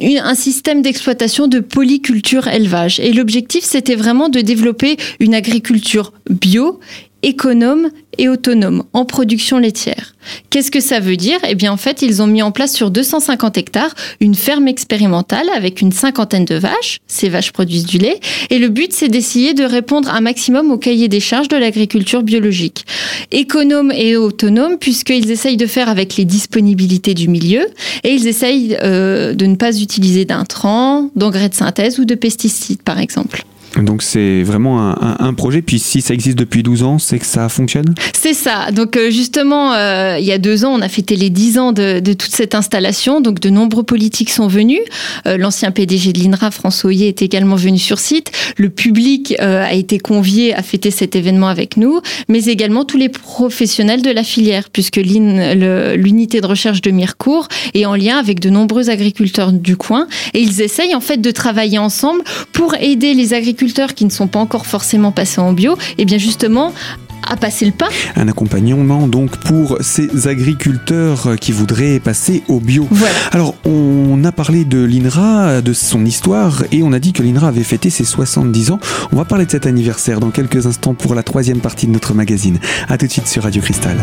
un 0.00 0.34
système 0.34 0.80
d'exploitation 0.80 1.46
de 1.46 1.60
polyculture 1.60 2.48
élevage. 2.48 3.00
Et 3.00 3.12
l'objectif, 3.12 3.64
c'était 3.64 3.94
vraiment 3.94 4.30
de 4.30 4.40
développer 4.40 4.96
une 5.20 5.34
agriculture 5.34 6.14
bio, 6.30 6.80
économe 7.22 7.90
et 8.16 8.28
autonome 8.28 8.84
en 8.92 9.04
production 9.04 9.58
laitière. 9.58 10.14
Qu'est-ce 10.50 10.70
que 10.70 10.80
ça 10.80 11.00
veut 11.00 11.16
dire? 11.16 11.38
Eh 11.48 11.54
bien, 11.54 11.72
en 11.72 11.76
fait, 11.76 12.02
ils 12.02 12.20
ont 12.20 12.26
mis 12.26 12.42
en 12.42 12.50
place 12.50 12.74
sur 12.74 12.90
250 12.90 13.56
hectares 13.56 13.94
une 14.20 14.34
ferme 14.34 14.68
expérimentale 14.68 15.48
avec 15.54 15.80
une 15.80 15.92
cinquantaine 15.92 16.44
de 16.44 16.56
vaches. 16.56 16.98
Ces 17.06 17.28
vaches 17.28 17.52
produisent 17.52 17.86
du 17.86 17.98
lait. 17.98 18.20
Et 18.50 18.58
le 18.58 18.68
but, 18.68 18.92
c'est 18.92 19.08
d'essayer 19.08 19.54
de 19.54 19.64
répondre 19.64 20.10
un 20.10 20.20
maximum 20.20 20.70
au 20.70 20.78
cahier 20.78 21.08
des 21.08 21.20
charges 21.20 21.48
de 21.48 21.56
l'agriculture 21.56 22.22
biologique. 22.22 22.84
Économe 23.30 23.92
et 23.92 24.16
autonome, 24.16 24.78
puisqu'ils 24.78 25.30
essayent 25.30 25.56
de 25.56 25.66
faire 25.66 25.88
avec 25.88 26.16
les 26.16 26.24
disponibilités 26.24 27.14
du 27.14 27.28
milieu 27.28 27.66
et 28.04 28.14
ils 28.14 28.26
essayent 28.26 28.76
euh, 28.82 29.34
de 29.34 29.46
ne 29.46 29.56
pas 29.56 29.76
utiliser 29.80 30.24
d'intrants, 30.24 31.10
d'engrais 31.16 31.48
de 31.48 31.54
synthèse 31.54 31.98
ou 31.98 32.04
de 32.04 32.14
pesticides, 32.14 32.82
par 32.82 32.98
exemple. 32.98 33.44
Donc 33.82 34.02
c'est 34.02 34.42
vraiment 34.42 34.94
un, 35.00 35.34
projet. 35.34 35.62
Puis 35.62 35.78
si 35.78 36.00
ça 36.00 36.14
existe 36.14 36.38
depuis 36.38 36.62
12 36.62 36.82
ans, 36.82 36.98
c'est 36.98 37.18
que 37.18 37.26
ça 37.26 37.48
fonctionne? 37.48 37.94
C'est 38.14 38.34
ça. 38.34 38.70
Donc 38.72 38.96
euh, 38.96 39.10
justement, 39.10 39.72
euh, 39.74 40.16
il 40.18 40.24
y 40.24 40.32
a 40.32 40.38
deux 40.38 40.64
ans, 40.64 40.72
on 40.72 40.80
a 40.80 40.88
fêté 40.88 41.16
les 41.16 41.30
dix 41.30 41.58
ans 41.58 41.72
de, 41.72 42.00
toute 42.00 42.32
cette 42.32 42.54
installation. 42.54 43.20
Donc 43.20 43.40
de 43.40 43.50
nombreux 43.50 43.84
politiques 43.84 44.30
sont 44.30 44.48
venus. 44.48 44.80
Euh, 45.26 45.36
L'ancien 45.36 45.70
PDG 45.70 46.12
de 46.12 46.20
l'INRA, 46.20 46.50
François 46.50 46.88
Hoyer, 46.88 47.08
est 47.08 47.22
également 47.22 47.56
venu 47.56 47.78
sur 47.78 47.98
site. 47.98 48.32
Le 48.56 48.70
public 48.70 49.34
a 49.38 49.72
été 49.74 49.98
convié 49.98 50.54
à 50.54 50.62
fêter 50.62 50.90
cet 50.90 51.14
événement 51.14 51.48
avec 51.48 51.76
nous, 51.76 52.00
mais 52.28 52.44
également 52.46 52.84
tous 52.84 52.96
les 52.96 53.08
professionnels 53.08 54.02
de 54.02 54.10
la 54.10 54.24
filière, 54.24 54.70
puisque 54.70 54.96
l'unité 54.96 56.40
de 56.40 56.46
recherche 56.46 56.80
de 56.80 56.90
Mirecourt 56.90 57.48
est 57.74 57.86
en 57.86 57.94
lien 57.94 58.18
avec 58.18 58.40
de 58.40 58.50
nombreux 58.50 58.90
agriculteurs 58.90 59.52
du 59.52 59.76
coin. 59.76 60.06
Et 60.34 60.40
ils 60.40 60.60
essayent 60.60 60.94
en 60.94 61.00
fait 61.00 61.18
de 61.18 61.30
travailler 61.30 61.78
ensemble 61.78 62.22
pour 62.52 62.74
aider 62.74 63.14
les 63.14 63.34
agriculteurs 63.34 63.67
qui 63.94 64.04
ne 64.04 64.10
sont 64.10 64.26
pas 64.26 64.38
encore 64.40 64.66
forcément 64.66 65.12
passés 65.12 65.40
en 65.40 65.52
bio, 65.52 65.76
et 65.98 66.04
bien 66.04 66.18
justement 66.18 66.72
à 67.26 67.36
passer 67.36 67.66
le 67.66 67.72
pas. 67.72 67.88
Un 68.16 68.28
accompagnement 68.28 69.06
donc 69.06 69.36
pour 69.38 69.78
ces 69.80 70.28
agriculteurs 70.28 71.36
qui 71.38 71.52
voudraient 71.52 72.00
passer 72.00 72.42
au 72.48 72.58
bio. 72.58 72.86
Voilà. 72.90 73.14
Alors, 73.32 73.54
on 73.66 74.24
a 74.24 74.32
parlé 74.32 74.64
de 74.64 74.82
l'INRA, 74.82 75.60
de 75.60 75.72
son 75.72 76.04
histoire, 76.04 76.64
et 76.72 76.82
on 76.82 76.92
a 76.92 76.98
dit 76.98 77.12
que 77.12 77.22
l'INRA 77.22 77.48
avait 77.48 77.64
fêté 77.64 77.90
ses 77.90 78.04
70 78.04 78.70
ans. 78.70 78.80
On 79.12 79.16
va 79.16 79.24
parler 79.24 79.46
de 79.46 79.50
cet 79.50 79.66
anniversaire 79.66 80.20
dans 80.20 80.30
quelques 80.30 80.66
instants 80.66 80.94
pour 80.94 81.14
la 81.14 81.22
troisième 81.22 81.60
partie 81.60 81.86
de 81.86 81.92
notre 81.92 82.14
magazine. 82.14 82.58
A 82.88 82.96
tout 82.96 83.06
de 83.06 83.12
suite 83.12 83.28
sur 83.28 83.42
Radio 83.42 83.60
Cristal. 83.60 83.96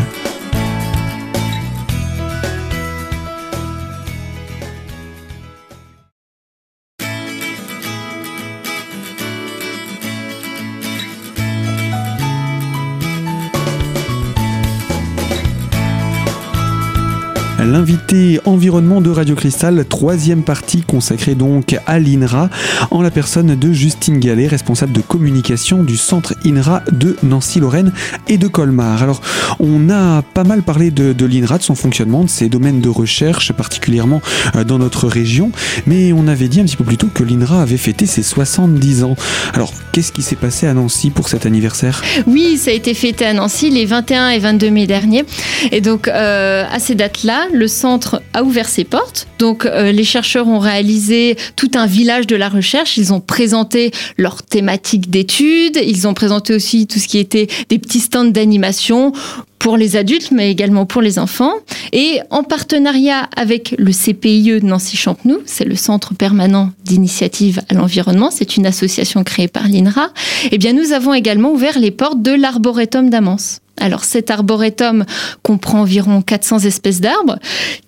L'invité 17.66 18.38
environnement 18.44 19.00
de 19.00 19.10
Radio 19.10 19.34
Cristal, 19.34 19.84
troisième 19.88 20.42
partie 20.42 20.82
consacrée 20.82 21.34
donc 21.34 21.76
à 21.86 21.98
l'INRA, 21.98 22.48
en 22.92 23.02
la 23.02 23.10
personne 23.10 23.56
de 23.56 23.72
Justine 23.72 24.20
Gallet, 24.20 24.46
responsable 24.46 24.92
de 24.92 25.00
communication 25.00 25.82
du 25.82 25.96
centre 25.96 26.34
INRA 26.46 26.84
de 26.92 27.16
Nancy-Lorraine 27.24 27.92
et 28.28 28.38
de 28.38 28.46
Colmar. 28.46 29.02
Alors, 29.02 29.20
on 29.58 29.90
a 29.90 30.22
pas 30.22 30.44
mal 30.44 30.62
parlé 30.62 30.92
de, 30.92 31.26
l'INRA, 31.26 31.58
de 31.58 31.64
son 31.64 31.74
fonctionnement, 31.74 32.22
de 32.22 32.30
ses 32.30 32.48
domaines 32.48 32.80
de 32.80 32.88
recherche, 32.88 33.52
particulièrement 33.52 34.22
euh, 34.54 34.62
dans 34.62 34.78
notre 34.78 35.08
région, 35.08 35.50
mais 35.86 36.12
on 36.12 36.28
avait 36.28 36.48
dit 36.48 36.60
un 36.60 36.64
petit 36.66 36.76
peu 36.76 36.84
plus 36.84 36.98
tôt 36.98 37.08
que 37.12 37.24
l'INRA 37.24 37.62
avait 37.62 37.78
fêté 37.78 38.06
ses 38.06 38.22
70 38.22 39.02
ans. 39.02 39.16
Alors, 39.54 39.72
qu'est-ce 39.90 40.12
qui 40.12 40.22
s'est 40.22 40.36
passé 40.36 40.68
à 40.68 40.74
Nancy 40.74 41.10
pour 41.10 41.28
cet 41.28 41.46
anniversaire? 41.46 42.00
Oui, 42.28 42.58
ça 42.58 42.70
a 42.70 42.74
été 42.74 42.94
fêté 42.94 43.26
à 43.26 43.32
Nancy 43.32 43.70
les 43.70 43.86
21 43.86 44.28
et 44.28 44.38
22 44.38 44.70
mai 44.70 44.86
dernier. 44.86 45.24
Et 45.72 45.80
donc, 45.80 46.06
euh, 46.06 46.64
à 46.70 46.78
ces 46.78 46.94
dates-là, 46.94 47.48
le 47.56 47.68
centre 47.68 48.22
a 48.34 48.42
ouvert 48.42 48.68
ses 48.68 48.84
portes. 48.84 49.26
Donc, 49.38 49.66
euh, 49.66 49.90
les 49.90 50.04
chercheurs 50.04 50.46
ont 50.46 50.58
réalisé 50.58 51.36
tout 51.56 51.70
un 51.74 51.86
village 51.86 52.26
de 52.26 52.36
la 52.36 52.48
recherche. 52.48 52.96
Ils 52.96 53.12
ont 53.12 53.20
présenté 53.20 53.90
leur 54.16 54.42
thématique 54.42 55.10
d'études. 55.10 55.78
Ils 55.82 56.06
ont 56.06 56.14
présenté 56.14 56.54
aussi 56.54 56.86
tout 56.86 56.98
ce 56.98 57.08
qui 57.08 57.18
était 57.18 57.48
des 57.68 57.78
petits 57.78 58.00
stands 58.00 58.24
d'animation 58.24 59.12
pour 59.58 59.76
les 59.76 59.96
adultes, 59.96 60.30
mais 60.30 60.50
également 60.50 60.86
pour 60.86 61.02
les 61.02 61.18
enfants. 61.18 61.54
Et 61.92 62.20
en 62.30 62.42
partenariat 62.42 63.28
avec 63.36 63.74
le 63.78 63.90
CPIE 63.90 64.60
de 64.60 64.66
Nancy-Champenoux, 64.66 65.40
c'est 65.46 65.64
le 65.64 65.76
Centre 65.76 66.14
permanent 66.14 66.70
d'initiative 66.84 67.62
à 67.68 67.74
l'environnement, 67.74 68.30
c'est 68.30 68.56
une 68.56 68.66
association 68.66 69.24
créée 69.24 69.48
par 69.48 69.66
l'INRA, 69.66 70.10
eh 70.52 70.58
bien, 70.58 70.72
nous 70.72 70.92
avons 70.92 71.14
également 71.14 71.50
ouvert 71.50 71.78
les 71.78 71.90
portes 71.90 72.22
de 72.22 72.32
l'arboretum 72.32 73.10
d'Amance. 73.10 73.60
Alors 73.80 74.04
cet 74.04 74.30
arboretum 74.30 75.04
comprend 75.42 75.80
environ 75.80 76.22
400 76.22 76.60
espèces 76.60 77.00
d'arbres 77.00 77.38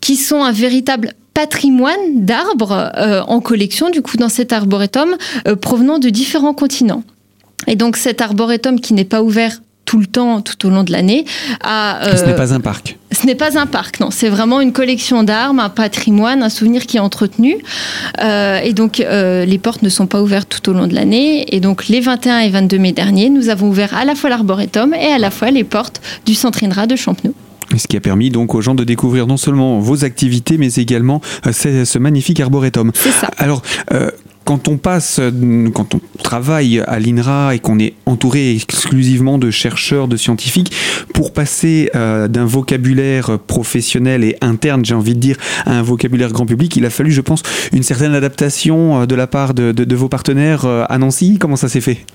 qui 0.01 0.17
sont 0.17 0.43
un 0.43 0.53
véritable 0.53 1.15
patrimoine 1.35 2.25
d'arbres 2.25 2.93
euh, 2.97 3.23
en 3.23 3.41
collection 3.41 3.91
du 3.91 4.03
coup 4.03 4.17
dans 4.17 4.29
cet 4.29 4.53
arboretum 4.53 5.17
euh, 5.47 5.57
provenant 5.57 5.99
de 5.99 6.09
différents 6.09 6.55
continents. 6.55 7.05
Et 7.67 7.77
donc 7.77 7.97
cet 7.97 8.21
arboretum 8.21 8.81
qui 8.81 8.95
n'est 8.95 9.05
pas 9.05 9.23
ouvert 9.23 9.61
tout 9.85 9.99
le 9.99 10.07
temps, 10.07 10.43
tout 10.43 10.67
au 10.67 10.71
long 10.71 10.85
de 10.85 10.93
l'année, 10.93 11.25
a... 11.63 12.17
Ce 12.17 12.25
n'est 12.27 12.35
pas 12.35 12.53
un 12.53 12.61
parc. 12.61 12.99
Ce 13.29 13.33
n'est 13.35 13.37
pas 13.37 13.59
un 13.59 13.67
parc, 13.67 14.01
non. 14.01 14.11
C'est 14.11 14.31
vraiment 14.31 14.59
une 14.63 14.73
collection 14.73 15.23
d'armes, 15.23 15.61
un 15.61 15.69
patrimoine, 15.69 16.43
un 16.43 16.49
souvenir 16.49 16.87
qui 16.87 16.97
est 16.97 17.01
entretenu. 17.01 17.59
Euh, 18.23 18.59
et 18.61 18.73
donc, 18.73 19.01
euh, 19.01 19.45
les 19.45 19.59
portes 19.59 19.83
ne 19.83 19.91
sont 19.91 20.07
pas 20.07 20.23
ouvertes 20.23 20.49
tout 20.49 20.71
au 20.71 20.73
long 20.73 20.87
de 20.87 20.95
l'année. 20.95 21.55
Et 21.55 21.61
donc, 21.61 21.89
les 21.89 22.01
21 22.01 22.39
et 22.39 22.49
22 22.49 22.79
mai 22.79 22.93
dernier, 22.93 23.29
nous 23.29 23.51
avons 23.51 23.69
ouvert 23.69 23.95
à 23.95 24.07
la 24.07 24.15
fois 24.15 24.31
l'arboretum 24.31 24.95
et 24.95 25.13
à 25.13 25.19
la 25.19 25.31
fois 25.31 25.51
les 25.51 25.63
portes 25.63 26.01
du 26.25 26.35
centre 26.35 26.65
INRA 26.65 26.87
de 26.87 26.97
Champenoux. 26.97 27.35
Ce 27.77 27.87
qui 27.87 27.99
a 27.99 28.01
permis 28.01 28.31
donc 28.31 28.55
aux 28.55 28.63
gens 28.63 28.75
de 28.75 28.83
découvrir 28.83 29.27
non 29.27 29.37
seulement 29.37 29.79
vos 29.79 30.07
activités, 30.07 30.57
mais 30.57 30.73
également 30.77 31.21
euh, 31.47 31.53
ce, 31.53 31.85
ce 31.85 31.99
magnifique 31.99 32.41
arboretum. 32.41 32.93
C'est 32.95 33.13
ça. 33.13 33.29
Alors, 33.37 33.61
euh, 33.93 34.11
quand 34.49 34.67
on 34.67 34.79
passe, 34.79 35.19
euh, 35.21 35.69
quand 35.75 35.95
on 35.95 36.01
travaille 36.23 36.81
à 36.87 36.99
l'INRA 36.99 37.55
et 37.55 37.59
qu'on 37.59 37.79
est 37.79 37.93
entouré 38.07 38.53
exclusivement 38.53 39.37
de 39.37 39.51
chercheurs, 39.51 40.09
de 40.09 40.17
scientifiques, 40.17 40.73
pour 41.13 41.35
passer 41.35 41.91
euh, 41.95 42.29
d'un 42.29 42.47
vocabulaire 42.47 43.39
professionnel 43.41 44.25
et 44.25 44.39
interne, 44.41 44.87
j'ai 44.87 44.95
envie 44.95 45.15
de 45.15 45.21
dire, 45.21 45.37
à 45.67 45.73
un 45.73 45.83
vocabulaire 45.83 46.33
grand 46.33 46.47
public, 46.47 46.75
il 46.77 46.87
a 46.87 46.91
fallu, 46.91 47.13
je 47.13 47.21
pense, 47.21 47.43
une 47.75 47.83
certaine 47.83 48.15
adaptation 48.15 49.03
euh, 49.03 49.07
de 49.07 49.15
la 49.15 49.27
part 49.27 49.53
de, 49.53 49.95
vos 49.95 50.09
partenaires 50.09 50.65
à 50.65 50.97
Nancy. 50.97 51.37
Comment 51.39 51.57
ça 51.57 51.69
s'est 51.69 51.83
fait? 51.83 52.07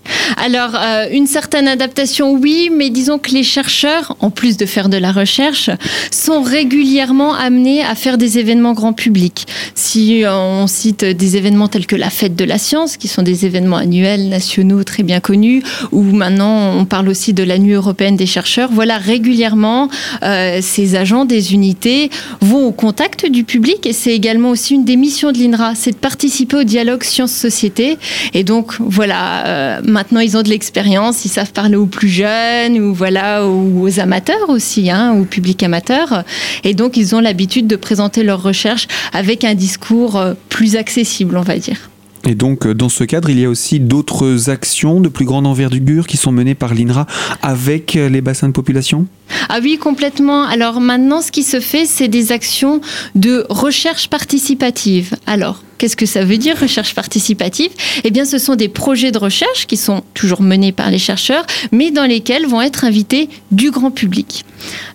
Alors, 0.44 0.76
une 1.12 1.28
certaine 1.28 1.68
adaptation, 1.68 2.34
oui, 2.34 2.72
mais 2.76 2.90
disons 2.90 3.20
que 3.20 3.32
les 3.32 3.44
chercheurs, 3.44 4.16
en 4.22 4.30
plus 4.32 4.58
de 4.58 4.66
faire 4.66 4.90
de 4.90 4.98
la 4.98 5.12
recherche, 5.12 5.70
sont 6.12 6.42
régulièrement 6.42 7.36
amenés 7.36 7.84
à 7.84 7.94
faire 7.94 8.18
des 8.18 8.40
événements 8.40 8.74
grand 8.74 8.94
public. 8.94 9.46
Si 9.76 10.24
on 10.26 10.66
cite 10.68 11.04
des 11.04 11.38
événements 11.38 11.68
tels 11.68 11.86
que 11.86 11.96
la 11.96 12.10
Fête 12.10 12.23
de 12.30 12.44
la 12.46 12.58
Science, 12.58 12.98
qui 12.98 13.08
sont 13.08 13.22
des 13.22 13.46
événements 13.46 13.78
annuels, 13.78 14.30
nationaux, 14.30 14.84
très 14.84 15.04
bien 15.04 15.20
connus, 15.20 15.64
ou 15.92 16.02
maintenant 16.02 16.78
on 16.78 16.86
parle 16.86 17.10
aussi 17.10 17.34
de 17.34 17.44
la 17.44 17.58
Nuit 17.58 17.74
européenne 17.74 18.16
des 18.16 18.26
chercheurs, 18.26 18.70
voilà, 18.72 18.98
régulièrement, 18.98 19.90
euh, 20.24 20.60
ces 20.62 20.96
agents 20.96 21.26
des 21.26 21.54
unités 21.54 22.10
vont 22.42 22.68
au 22.68 22.72
contact 22.72 23.30
du 23.30 23.44
public, 23.44 23.86
et 23.86 23.94
c'est 23.94 24.14
également 24.14 24.50
aussi 24.50 24.76
une 24.76 24.86
des 24.86 24.96
missions 24.96 25.32
de 25.32 25.38
l'INRA, 25.38 25.76
c'est 25.76 25.92
de 25.92 25.98
participer 25.98 26.58
au 26.58 26.64
dialogue 26.64 27.04
science-société. 27.04 27.98
Et 28.34 28.44
donc, 28.44 28.74
voilà, 28.80 29.48
euh, 29.48 29.82
maintenant 29.84 30.20
ils 30.20 30.38
ont 30.38 30.42
de 30.42 30.50
l'expérience, 30.50 31.26
ils 31.26 31.30
savent 31.30 31.52
parler 31.52 31.76
aux 31.76 31.86
plus 31.86 32.10
jeunes, 32.10 32.80
ou 32.80 32.94
voilà, 32.94 33.46
ou 33.48 33.84
aux 33.84 34.00
amateurs 34.00 34.50
aussi, 34.50 34.90
hein, 34.90 35.14
au 35.20 35.26
public 35.26 35.62
amateur. 35.64 36.24
Et 36.64 36.74
donc, 36.74 36.98
ils 36.98 37.16
ont 37.16 37.20
l'habitude 37.20 37.68
de 37.68 37.76
présenter 37.76 38.24
leurs 38.24 38.42
recherches 38.42 38.88
avec 39.14 39.44
un 39.44 39.54
discours 39.54 40.18
euh, 40.18 40.34
plus 40.50 40.76
accessible, 40.76 41.38
on 41.38 41.42
va 41.42 41.58
dire. 41.58 41.93
Et 42.26 42.36
donc, 42.36 42.68
dans 42.68 42.90
ce 42.90 43.04
cadre, 43.04 43.30
il 43.30 43.40
y 43.40 43.46
a 43.46 43.50
aussi 43.50 43.80
d'autres 43.80 44.50
actions 44.50 45.02
de 45.02 45.10
plus 45.10 45.26
grande 45.26 45.46
envergure 45.46 46.08
qui 46.08 46.18
sont 46.18 46.32
menées 46.32 46.56
par 46.56 46.74
l'INRA 46.74 47.06
avec 47.42 47.94
les 47.94 48.22
bassins 48.22 48.48
de 48.48 48.54
population? 48.54 49.08
Ah 49.50 49.60
oui, 49.62 49.78
complètement. 49.78 50.44
Alors 50.44 50.80
maintenant, 50.80 51.22
ce 51.22 51.32
qui 51.32 51.44
se 51.44 51.60
fait, 51.60 51.86
c'est 51.86 52.08
des 52.08 52.32
actions 52.32 52.82
de 53.16 53.46
recherche 53.50 54.10
participative. 54.10 55.16
Alors, 55.26 55.62
Qu'est-ce 55.84 55.98
que 55.98 56.06
ça 56.06 56.24
veut 56.24 56.38
dire, 56.38 56.58
recherche 56.58 56.96
participative? 56.96 57.70
Eh 58.06 58.10
bien, 58.10 58.24
ce 58.24 58.38
sont 58.38 58.56
des 58.56 58.70
projets 58.70 59.12
de 59.12 59.18
recherche 59.18 59.68
qui 59.68 59.76
sont 59.76 60.02
toujours 60.14 60.42
menés 60.42 60.72
par 60.72 60.90
les 60.90 60.98
chercheurs, 60.98 61.46
mais 61.74 61.92
dans 61.92 62.06
lesquels 62.06 62.46
vont 62.46 62.62
être 62.62 62.86
invités 62.86 63.28
du 63.52 63.70
grand 63.70 63.92
public. 63.92 64.46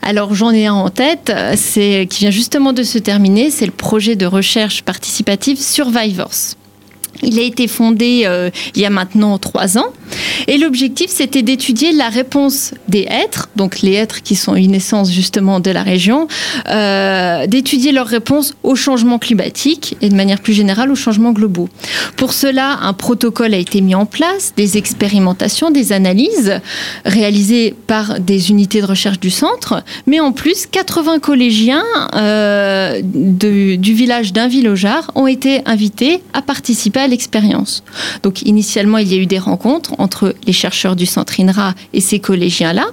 Alors, 0.01 0.35
j'en 0.35 0.51
ai 0.51 0.65
un 0.65 0.73
en 0.73 0.89
tête, 0.89 1.31
c'est 1.57 2.07
qui 2.09 2.21
vient 2.21 2.31
justement 2.31 2.73
de 2.73 2.83
se 2.83 2.97
terminer, 2.97 3.51
c'est 3.51 3.67
le 3.67 3.73
projet 3.73 4.17
de 4.17 4.25
recherche 4.25 4.81
participative 4.81 5.61
Survivors. 5.61 6.57
Il 7.23 7.39
a 7.39 7.43
été 7.43 7.69
fondé 7.69 8.23
euh, 8.25 8.51
il 8.75 8.83
y 8.83 8.85
a 8.85 8.91
maintenant 8.91 9.39
trois 9.39 9.79
ans. 9.79 9.93
Et 10.47 10.59
l'objectif, 10.59 11.11
c'était 11.11 11.43
d'étudier 11.43 11.93
la 11.93 12.09
réponse 12.09 12.73
des 12.89 13.07
êtres, 13.11 13.49
donc 13.57 13.81
les 13.81 13.95
êtres 13.95 14.23
qui 14.23 14.37
sont 14.37 14.55
une 14.55 14.75
essence 14.75 15.11
justement 15.11 15.61
de 15.61 15.71
la 15.71 15.83
région, 15.83 16.29
euh, 16.69 17.47
d'étudier 17.47 17.93
leur 17.93 18.07
réponse 18.07 18.55
au 18.63 18.75
changement 18.75 19.19
climatique 19.19 19.97
et 20.01 20.09
de 20.09 20.15
manière 20.15 20.41
plus 20.41 20.55
générale 20.55 20.91
aux 20.91 20.97
changements 20.97 21.33
globaux. 21.33 21.69
Pour 22.17 22.33
cela, 22.33 22.79
un 22.83 22.93
protocole 22.93 23.55
a 23.55 23.59
été 23.59 23.81
mis 23.81 23.95
en 23.95 24.07
place, 24.07 24.53
des 24.57 24.79
expérimentations, 24.79 25.71
des 25.71 25.93
analyses 25.93 26.61
réalisées 27.05 27.75
par 27.87 28.21
des 28.21 28.51
unités 28.51 28.81
de 28.81 28.87
recherche 28.87 29.21
du 29.21 29.31
centre, 29.31 29.83
mais 30.07 30.21
en 30.21 30.33
plus, 30.33 30.67
80 30.67 31.19
collégiens 31.19 31.85
euh, 32.15 33.01
du 33.03 33.77
village 33.95 34.09
village 34.09 34.33
ont 35.15 35.27
été 35.27 35.63
invités 35.67 36.23
à 36.33 36.43
participer 36.43 37.01
à 37.01 37.08
l'expérience. 37.09 37.83
Donc 38.23 38.43
initialement, 38.43 38.99
il 38.99 39.13
y 39.13 39.15
a 39.15 39.19
eu 39.19 39.27
des 39.27 39.39
rencontres 39.39 39.95
entre 39.99 40.35
les 40.47 40.53
chercheurs 40.53 40.97
du 40.97 41.07
centre 41.07 41.41
INRA 41.41 41.75
et 41.93 42.01
ces 42.01 42.19
collégiens-là. 42.19 42.87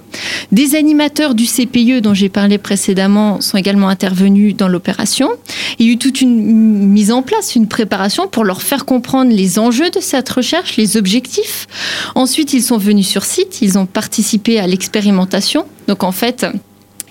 Des 0.52 0.76
animateurs 0.76 1.36
du 1.36 1.46
CPE 1.46 2.02
dont 2.02 2.14
j'ai 2.14 2.30
parlé 2.30 2.58
précédemment 2.58 3.42
sont 3.42 3.58
également 3.58 3.90
intervenus 3.90 4.56
dans 4.56 4.68
l'opération. 4.68 5.30
Il 5.80 5.86
y 5.86 5.90
a 5.90 5.94
eu 5.94 5.98
toute 5.98 6.22
une 6.22 6.88
mise 6.88 7.12
en 7.12 7.22
place, 7.22 7.56
une 7.56 7.68
préparation 7.68 8.28
pour 8.28 8.44
leur 8.44 8.62
faire 8.62 8.86
comprendre 8.86 9.32
les 9.32 9.60
enjeux 9.60 9.90
de 9.90 10.00
cette 10.00 10.30
recherche, 10.30 10.78
les 10.78 10.98
objectifs. 10.98 11.68
Ensuite, 12.16 12.54
ils 12.54 12.64
sont 12.64 12.78
venus 12.78 13.08
sur 13.08 13.26
site, 13.26 13.62
ils 13.62 13.78
ont 13.78 13.86
participé 13.86 14.60
à 14.60 14.68
l'expérimentation. 14.68 15.66
Donc 15.88 16.04
en 16.04 16.12
fait, 16.12 16.46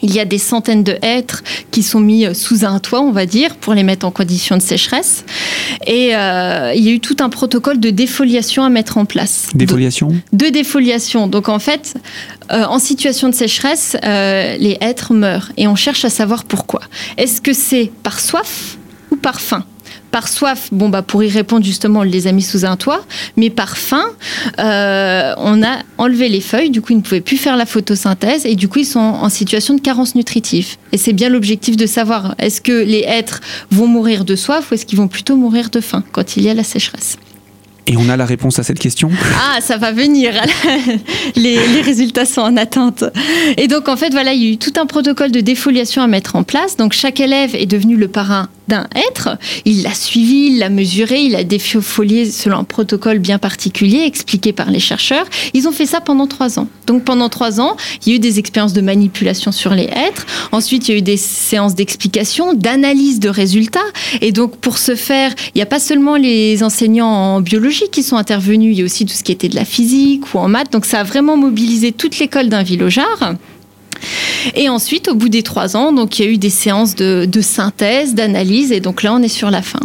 il 0.05 0.15
y 0.15 0.21
a 0.21 0.25
des 0.27 0.39
centaines 0.39 0.85
de 0.85 0.97
hêtres 1.03 1.43
qui 1.71 1.83
sont 1.83 1.99
mis 1.99 2.33
sous 2.35 2.65
un 2.65 2.79
toit, 2.79 3.01
on 3.01 3.11
va 3.11 3.27
dire, 3.27 3.57
pour 3.57 3.75
les 3.75 3.83
mettre 3.83 4.07
en 4.07 4.11
condition 4.11 4.57
de 4.57 4.63
sécheresse. 4.63 5.25
Et 5.87 6.15
euh, 6.15 6.73
il 6.77 6.85
y 6.85 6.89
a 6.89 6.93
eu 6.93 7.01
tout 7.01 7.17
un 7.21 7.31
protocole 7.31 7.81
de 7.81 7.91
défoliation 7.91 8.63
à 8.65 8.69
mettre 8.69 8.99
en 8.99 9.07
place. 9.07 9.49
Défoliation? 9.55 10.13
De, 10.33 10.49
défoliation. 10.49 11.27
Donc 11.27 11.49
en 11.49 11.59
fait, 11.59 11.95
euh, 12.53 12.65
en 12.65 12.79
situation 12.79 13.31
de 13.31 13.35
sécheresse, 13.35 13.97
euh, 14.05 14.57
les 14.59 14.77
hêtres 14.81 15.15
meurent. 15.15 15.51
Et 15.57 15.67
on 15.67 15.75
cherche 15.75 16.05
à 16.05 16.11
savoir 16.11 16.45
pourquoi. 16.45 16.83
Est-ce 17.17 17.41
que 17.41 17.55
c'est 17.55 17.91
par 18.03 18.21
soif 18.21 18.77
ou 19.11 19.17
par 19.17 19.41
faim? 19.41 19.65
Par 20.15 20.29
soif, 20.29 20.69
bon 20.71 20.91
bah 20.91 21.03
pour 21.03 21.25
y 21.25 21.29
répondre 21.29 21.65
justement, 21.65 21.99
on 21.99 22.03
les 22.05 22.29
a 22.29 22.33
mis 22.33 22.43
sous 22.43 22.65
un 22.65 22.77
toit, 22.77 23.05
mais 23.37 23.51
par 23.51 23.77
faim, 23.77 24.05
euh, 24.61 25.35
on 25.39 25.61
a 25.61 25.81
enlevé 25.99 26.29
les 26.29 26.41
feuilles, 26.41 26.71
du 26.71 26.81
coup 26.81 26.93
ils 26.93 26.99
ne 26.99 27.03
pouvaient 27.03 27.21
plus 27.21 27.37
faire 27.37 27.57
la 27.57 27.67
photosynthèse 27.67 28.47
et 28.47 28.55
du 28.55 28.69
coup 28.69 28.79
ils 28.79 28.87
sont 28.87 29.01
en 29.01 29.29
situation 29.29 29.75
de 29.75 29.81
carence 29.81 30.15
nutritive. 30.15 30.77
Et 30.93 30.99
c'est 30.99 31.15
bien 31.15 31.29
l'objectif 31.29 31.77
de 31.77 31.87
savoir 31.87 32.37
est-ce 32.39 32.61
que 32.61 32.71
les 32.71 33.01
êtres 33.01 33.41
vont 33.73 33.89
mourir 33.89 34.25
de 34.25 34.37
soif 34.37 34.71
ou 34.71 34.75
est-ce 34.75 34.87
qu'ils 34.87 34.99
vont 34.99 35.09
plutôt 35.09 35.35
mourir 35.35 35.69
de 35.71 35.81
faim 35.81 36.05
quand 36.13 36.37
il 36.37 36.45
y 36.45 36.49
a 36.49 36.55
la 36.55 36.63
sécheresse? 36.63 37.19
Et 37.89 37.97
on 37.97 38.09
a 38.09 38.17
la 38.17 38.25
réponse 38.25 38.61
à 38.61 38.63
cette 38.63 38.79
question? 38.79 39.11
Ah, 39.37 39.61
ça 39.61 39.79
va 39.79 39.91
venir. 39.91 40.33
les, 41.37 41.57
les, 41.57 41.81
résultats 41.83 42.25
sont 42.25 42.41
en 42.41 42.57
attente. 42.57 43.05
Et 43.59 43.69
donc, 43.69 43.89
en 43.91 43.97
fait, 43.97 44.11
voilà, 44.11 44.33
il 44.33 44.43
y 44.43 44.47
a 44.49 44.53
eu 44.53 44.57
tout 44.57 44.73
un 44.81 44.87
protocole 44.87 45.33
de 45.33 45.41
défoliation 45.41 46.01
à 46.01 46.07
mettre 46.07 46.35
en 46.35 46.45
place. 46.45 46.79
Donc, 46.79 46.95
chaque 46.95 47.21
élève 47.21 47.55
est 47.55 47.67
devenu 47.67 47.97
le 47.97 48.09
parrain 48.09 48.49
d'un 48.69 48.87
être. 49.09 49.37
Il 49.65 49.83
l'a 49.83 49.95
suivi, 49.95 50.47
il 50.47 50.59
l'a 50.59 50.69
mesuré, 50.69 51.21
il 51.21 51.37
a 51.37 51.45
défolié 51.45 52.31
selon 52.31 52.59
un 52.59 52.65
protocole 52.65 53.19
bien 53.19 53.39
particulier 53.39 54.03
expliqué 54.05 54.53
par 54.53 54.71
les 54.71 54.81
chercheurs. 54.81 55.27
Ils 55.53 55.69
ont 55.69 55.73
fait 55.73 55.87
ça 55.87 56.01
pendant 56.01 56.27
trois 56.27 56.59
ans. 56.59 56.69
Donc 56.87 57.05
pendant 57.05 57.29
trois 57.29 57.61
ans, 57.61 57.77
il 58.05 58.11
y 58.11 58.13
a 58.13 58.17
eu 58.17 58.19
des 58.19 58.39
expériences 58.39 58.73
de 58.73 58.81
manipulation 58.81 59.53
sur 59.53 59.75
les 59.75 59.85
êtres. 59.85 60.27
Ensuite, 60.53 60.89
il 60.89 60.93
y 60.93 60.95
a 60.95 60.99
eu 60.99 61.03
des 61.03 61.17
séances 61.17 61.75
d'explication, 61.75 62.55
d'analyse 62.55 63.21
de 63.21 63.29
résultats. 63.29 63.81
Et 64.21 64.33
donc 64.33 64.57
pour 64.57 64.79
ce 64.79 64.95
faire, 64.95 65.35
il 65.55 65.59
n'y 65.59 65.63
a 65.63 65.67
pas 65.67 65.81
seulement 65.81 66.17
les 66.17 66.63
enseignants 66.63 67.09
en 67.09 67.41
biologie 67.41 67.89
qui 67.91 68.03
sont 68.03 68.17
intervenus, 68.17 68.75
il 68.75 68.79
y 68.79 68.83
a 68.83 68.85
aussi 68.85 69.07
tout 69.07 69.15
ce 69.15 69.23
qui 69.23 69.33
était 69.33 69.49
de 69.49 69.57
la 69.57 69.65
physique 69.65 70.35
ou 70.35 70.39
en 70.39 70.49
maths. 70.49 70.73
Donc 70.73 70.85
ça 70.85 71.01
a 71.01 71.05
vraiment 71.05 71.37
mobilisé 71.37 71.93
toute 71.93 72.19
l'école 72.19 72.49
d'un 72.49 72.63
villogard. 72.63 73.35
Et 74.55 74.69
ensuite, 74.69 75.09
au 75.09 75.15
bout 75.15 75.29
des 75.29 75.43
trois 75.43 75.77
ans, 75.77 75.93
donc 75.93 76.19
il 76.19 76.25
y 76.25 76.29
a 76.29 76.31
eu 76.31 76.39
des 76.39 76.51
séances 76.51 76.95
de, 76.95 77.29
synthèse, 77.41 78.15
d'analyse, 78.15 78.73
et 78.73 78.81
donc 78.81 79.03
là, 79.03 79.15
on 79.15 79.23
est 79.23 79.29
sur 79.29 79.51
la 79.51 79.63
fin. 79.63 79.81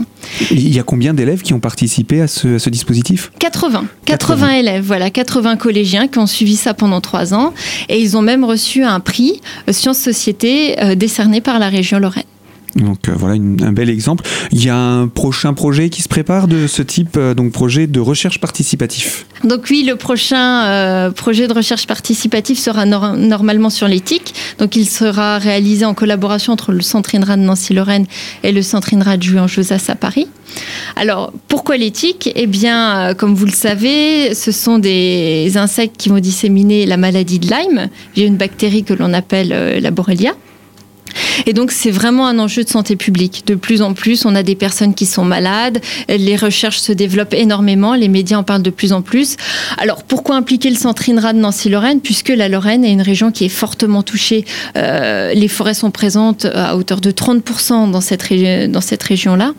Il 0.51 0.73
y 0.73 0.79
a 0.79 0.83
combien 0.83 1.13
d'élèves 1.13 1.41
qui 1.41 1.53
ont 1.53 1.59
participé 1.59 2.21
à 2.21 2.27
ce, 2.27 2.69
dispositif? 2.69 3.31
80. 3.39 3.85
80. 4.05 4.51
élèves, 4.51 4.83
voilà, 4.83 5.09
80 5.09 5.57
collégiens 5.57 6.07
qui 6.07 6.19
ont 6.19 6.27
suivi 6.27 6.55
ça 6.55 6.73
pendant 6.73 7.01
trois 7.01 7.33
ans, 7.33 7.53
et 7.87 7.99
ils 7.99 8.17
ont 8.17 8.21
même 8.21 8.43
reçu 8.43 8.83
un 8.83 8.99
prix 8.99 9.41
euh, 9.67 9.73
Sciences 9.73 9.99
Société 9.99 10.81
euh, 10.81 10.95
décerné 10.95 11.41
par 11.41 11.59
la 11.59 11.69
région 11.69 11.99
Lorraine. 11.99 12.23
Donc 12.75 13.09
euh, 13.09 13.13
voilà 13.15 13.35
un 13.35 13.71
bel 13.71 13.89
exemple. 13.89 14.23
Il 14.51 14.63
y 14.63 14.69
a 14.69 14.77
un 14.77 15.07
prochain 15.07 15.53
projet 15.53 15.89
qui 15.89 16.01
se 16.01 16.07
prépare 16.07 16.47
de 16.47 16.67
ce 16.67 16.81
type, 16.81 17.17
euh, 17.17 17.33
donc 17.33 17.51
projet 17.51 17.87
de 17.87 17.99
recherche 17.99 18.39
participatif. 18.39 19.25
Donc 19.43 19.65
oui, 19.69 19.83
le 19.87 19.95
prochain 19.95 20.65
euh, 20.65 21.11
projet 21.11 21.47
de 21.47 21.53
recherche 21.53 21.87
participatif 21.87 22.59
sera 22.59 22.85
normalement 22.85 23.69
sur 23.69 23.87
l'éthique. 23.87 24.33
Donc 24.59 24.75
il 24.75 24.87
sera 24.87 25.39
réalisé 25.39 25.85
en 25.85 25.93
collaboration 25.93 26.53
entre 26.53 26.71
le 26.71 26.81
Centre 26.81 27.15
INRA 27.15 27.37
de 27.37 27.41
Nancy-Lorraine 27.41 28.05
et 28.43 28.51
le 28.51 28.61
Centre 28.61 28.93
INRA 28.93 29.17
de 29.17 29.23
Juan-Josas 29.23 29.85
à 29.87 29.95
Paris. 29.95 30.27
Alors 30.95 31.33
pourquoi 31.47 31.77
l'éthique? 31.77 32.31
Eh 32.35 32.47
bien, 32.47 33.13
comme 33.15 33.35
vous 33.35 33.45
le 33.45 33.51
savez, 33.51 34.33
ce 34.33 34.51
sont 34.51 34.79
des 34.79 35.57
insectes 35.57 35.95
qui 35.97 36.09
vont 36.09 36.19
disséminer 36.19 36.85
la 36.85 36.97
maladie 36.97 37.39
de 37.39 37.47
Lyme 37.47 37.89
via 38.15 38.25
une 38.25 38.37
bactérie 38.37 38.83
que 38.83 38.93
l'on 38.93 39.13
appelle 39.13 39.79
la 39.79 39.91
Borrelia. 39.91 40.33
Et 41.45 41.53
donc 41.53 41.71
c'est 41.71 41.91
vraiment 41.91 42.27
un 42.27 42.39
enjeu 42.39 42.63
de 42.63 42.69
santé 42.69 42.95
publique. 42.95 43.43
De 43.45 43.55
plus 43.55 43.81
en 43.81 43.93
plus, 43.93 44.25
on 44.25 44.35
a 44.35 44.43
des 44.43 44.55
personnes 44.55 44.93
qui 44.93 45.05
sont 45.05 45.25
malades, 45.25 45.79
les 46.07 46.35
recherches 46.35 46.79
se 46.79 46.91
développent 46.91 47.33
énormément, 47.33 47.95
les 47.95 48.07
médias 48.07 48.37
en 48.37 48.43
parlent 48.43 48.61
de 48.61 48.69
plus 48.69 48.93
en 48.93 49.01
plus. 49.01 49.37
Alors 49.77 50.03
pourquoi 50.03 50.35
impliquer 50.35 50.69
le 50.69 50.75
centre 50.75 51.09
INRA 51.09 51.33
de 51.33 51.39
Nancy-Lorraine 51.39 52.01
Puisque 52.01 52.29
la 52.29 52.49
Lorraine 52.49 52.83
est 52.83 52.91
une 52.91 53.01
région 53.01 53.31
qui 53.31 53.45
est 53.45 53.49
fortement 53.49 54.03
touchée. 54.03 54.45
Euh, 54.77 55.33
les 55.33 55.47
forêts 55.47 55.73
sont 55.73 55.91
présentes 55.91 56.45
à 56.45 56.75
hauteur 56.75 57.01
de 57.01 57.11
30% 57.11 57.91
dans 57.91 58.01
cette, 58.01 58.71
dans 58.71 58.81
cette 58.81 59.03
région-là. 59.03 59.53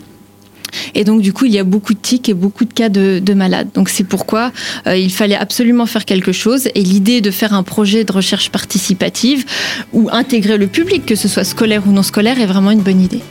Et 0.95 1.03
donc, 1.03 1.21
du 1.21 1.33
coup, 1.33 1.45
il 1.45 1.51
y 1.51 1.59
a 1.59 1.63
beaucoup 1.63 1.93
de 1.93 1.99
tics 1.99 2.29
et 2.29 2.33
beaucoup 2.33 2.65
de 2.65 2.73
cas 2.73 2.89
de, 2.89 3.33
malades. 3.33 3.69
Donc, 3.73 3.89
c'est 3.89 4.03
pourquoi 4.03 4.51
euh, 4.87 4.97
il 4.97 5.11
fallait 5.11 5.35
absolument 5.35 5.85
faire 5.85 6.05
quelque 6.05 6.31
chose. 6.31 6.67
Et 6.75 6.83
l'idée 6.83 7.21
de 7.21 7.31
faire 7.31 7.53
un 7.53 7.63
projet 7.63 8.03
de 8.03 8.11
recherche 8.11 8.49
participative 8.49 9.45
ou 9.93 10.09
intégrer 10.11 10.57
le 10.57 10.67
public, 10.67 11.05
que 11.05 11.15
ce 11.15 11.27
soit 11.27 11.43
scolaire 11.43 11.83
ou 11.87 11.91
non 11.91 12.03
scolaire, 12.03 12.39
est 12.39 12.45
vraiment 12.45 12.71
une 12.71 12.81
bonne 12.81 13.01
idée. 13.01 13.21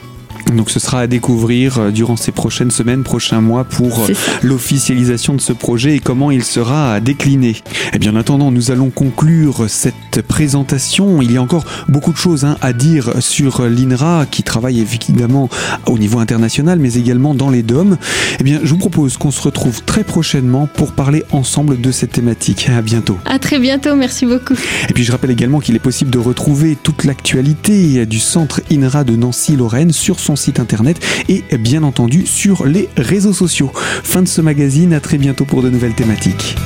Donc 0.56 0.70
ce 0.70 0.80
sera 0.80 1.00
à 1.00 1.06
découvrir 1.06 1.78
euh, 1.78 1.90
durant 1.90 2.16
ces 2.16 2.32
prochaines 2.32 2.70
semaines, 2.70 3.02
prochains 3.02 3.40
mois 3.40 3.64
pour 3.64 4.04
euh, 4.04 4.12
l'officialisation 4.42 5.34
de 5.34 5.40
ce 5.40 5.52
projet 5.52 5.96
et 5.96 6.00
comment 6.00 6.30
il 6.30 6.44
sera 6.44 7.00
décliné. 7.00 7.50
Et 7.50 7.62
eh 7.94 7.98
bien 7.98 8.12
en 8.14 8.16
attendant, 8.16 8.50
nous 8.50 8.70
allons 8.70 8.90
conclure 8.90 9.68
cette 9.68 10.22
présentation. 10.26 11.22
Il 11.22 11.32
y 11.32 11.36
a 11.36 11.42
encore 11.42 11.64
beaucoup 11.88 12.12
de 12.12 12.16
choses 12.16 12.44
hein, 12.44 12.56
à 12.60 12.72
dire 12.72 13.20
sur 13.20 13.62
l'INRA 13.62 14.26
qui 14.30 14.42
travaille 14.42 14.80
évidemment 14.80 15.48
au 15.86 15.98
niveau 15.98 16.18
international 16.18 16.78
mais 16.78 16.94
également 16.94 17.34
dans 17.34 17.50
les 17.50 17.62
DOM. 17.62 17.96
Eh 18.38 18.42
bien 18.42 18.60
je 18.62 18.70
vous 18.70 18.78
propose 18.78 19.16
qu'on 19.16 19.30
se 19.30 19.42
retrouve 19.42 19.82
très 19.84 20.04
prochainement 20.04 20.66
pour 20.66 20.92
parler 20.92 21.24
ensemble 21.30 21.80
de 21.80 21.92
cette 21.92 22.12
thématique. 22.12 22.68
À 22.68 22.82
bientôt. 22.82 23.18
À 23.24 23.38
très 23.38 23.58
bientôt, 23.58 23.94
merci 23.96 24.26
beaucoup. 24.26 24.54
Et 24.88 24.92
puis 24.92 25.04
je 25.04 25.12
rappelle 25.12 25.30
également 25.30 25.60
qu'il 25.60 25.76
est 25.76 25.80
possible 25.80 26.10
de 26.10 26.18
retrouver 26.18 26.76
toute 26.80 27.04
l'actualité 27.04 28.06
du 28.06 28.18
centre 28.18 28.60
INRA 28.70 29.04
de 29.04 29.16
Nancy-Lorraine 29.16 29.92
sur 29.92 30.20
son 30.20 30.36
site 30.40 30.60
internet 30.60 30.98
et 31.28 31.44
bien 31.58 31.82
entendu 31.82 32.26
sur 32.26 32.66
les 32.66 32.88
réseaux 32.96 33.32
sociaux. 33.32 33.70
Fin 33.74 34.22
de 34.22 34.28
ce 34.28 34.40
magazine, 34.40 34.92
à 34.92 35.00
très 35.00 35.18
bientôt 35.18 35.44
pour 35.44 35.62
de 35.62 35.70
nouvelles 35.70 35.94
thématiques. 35.94 36.56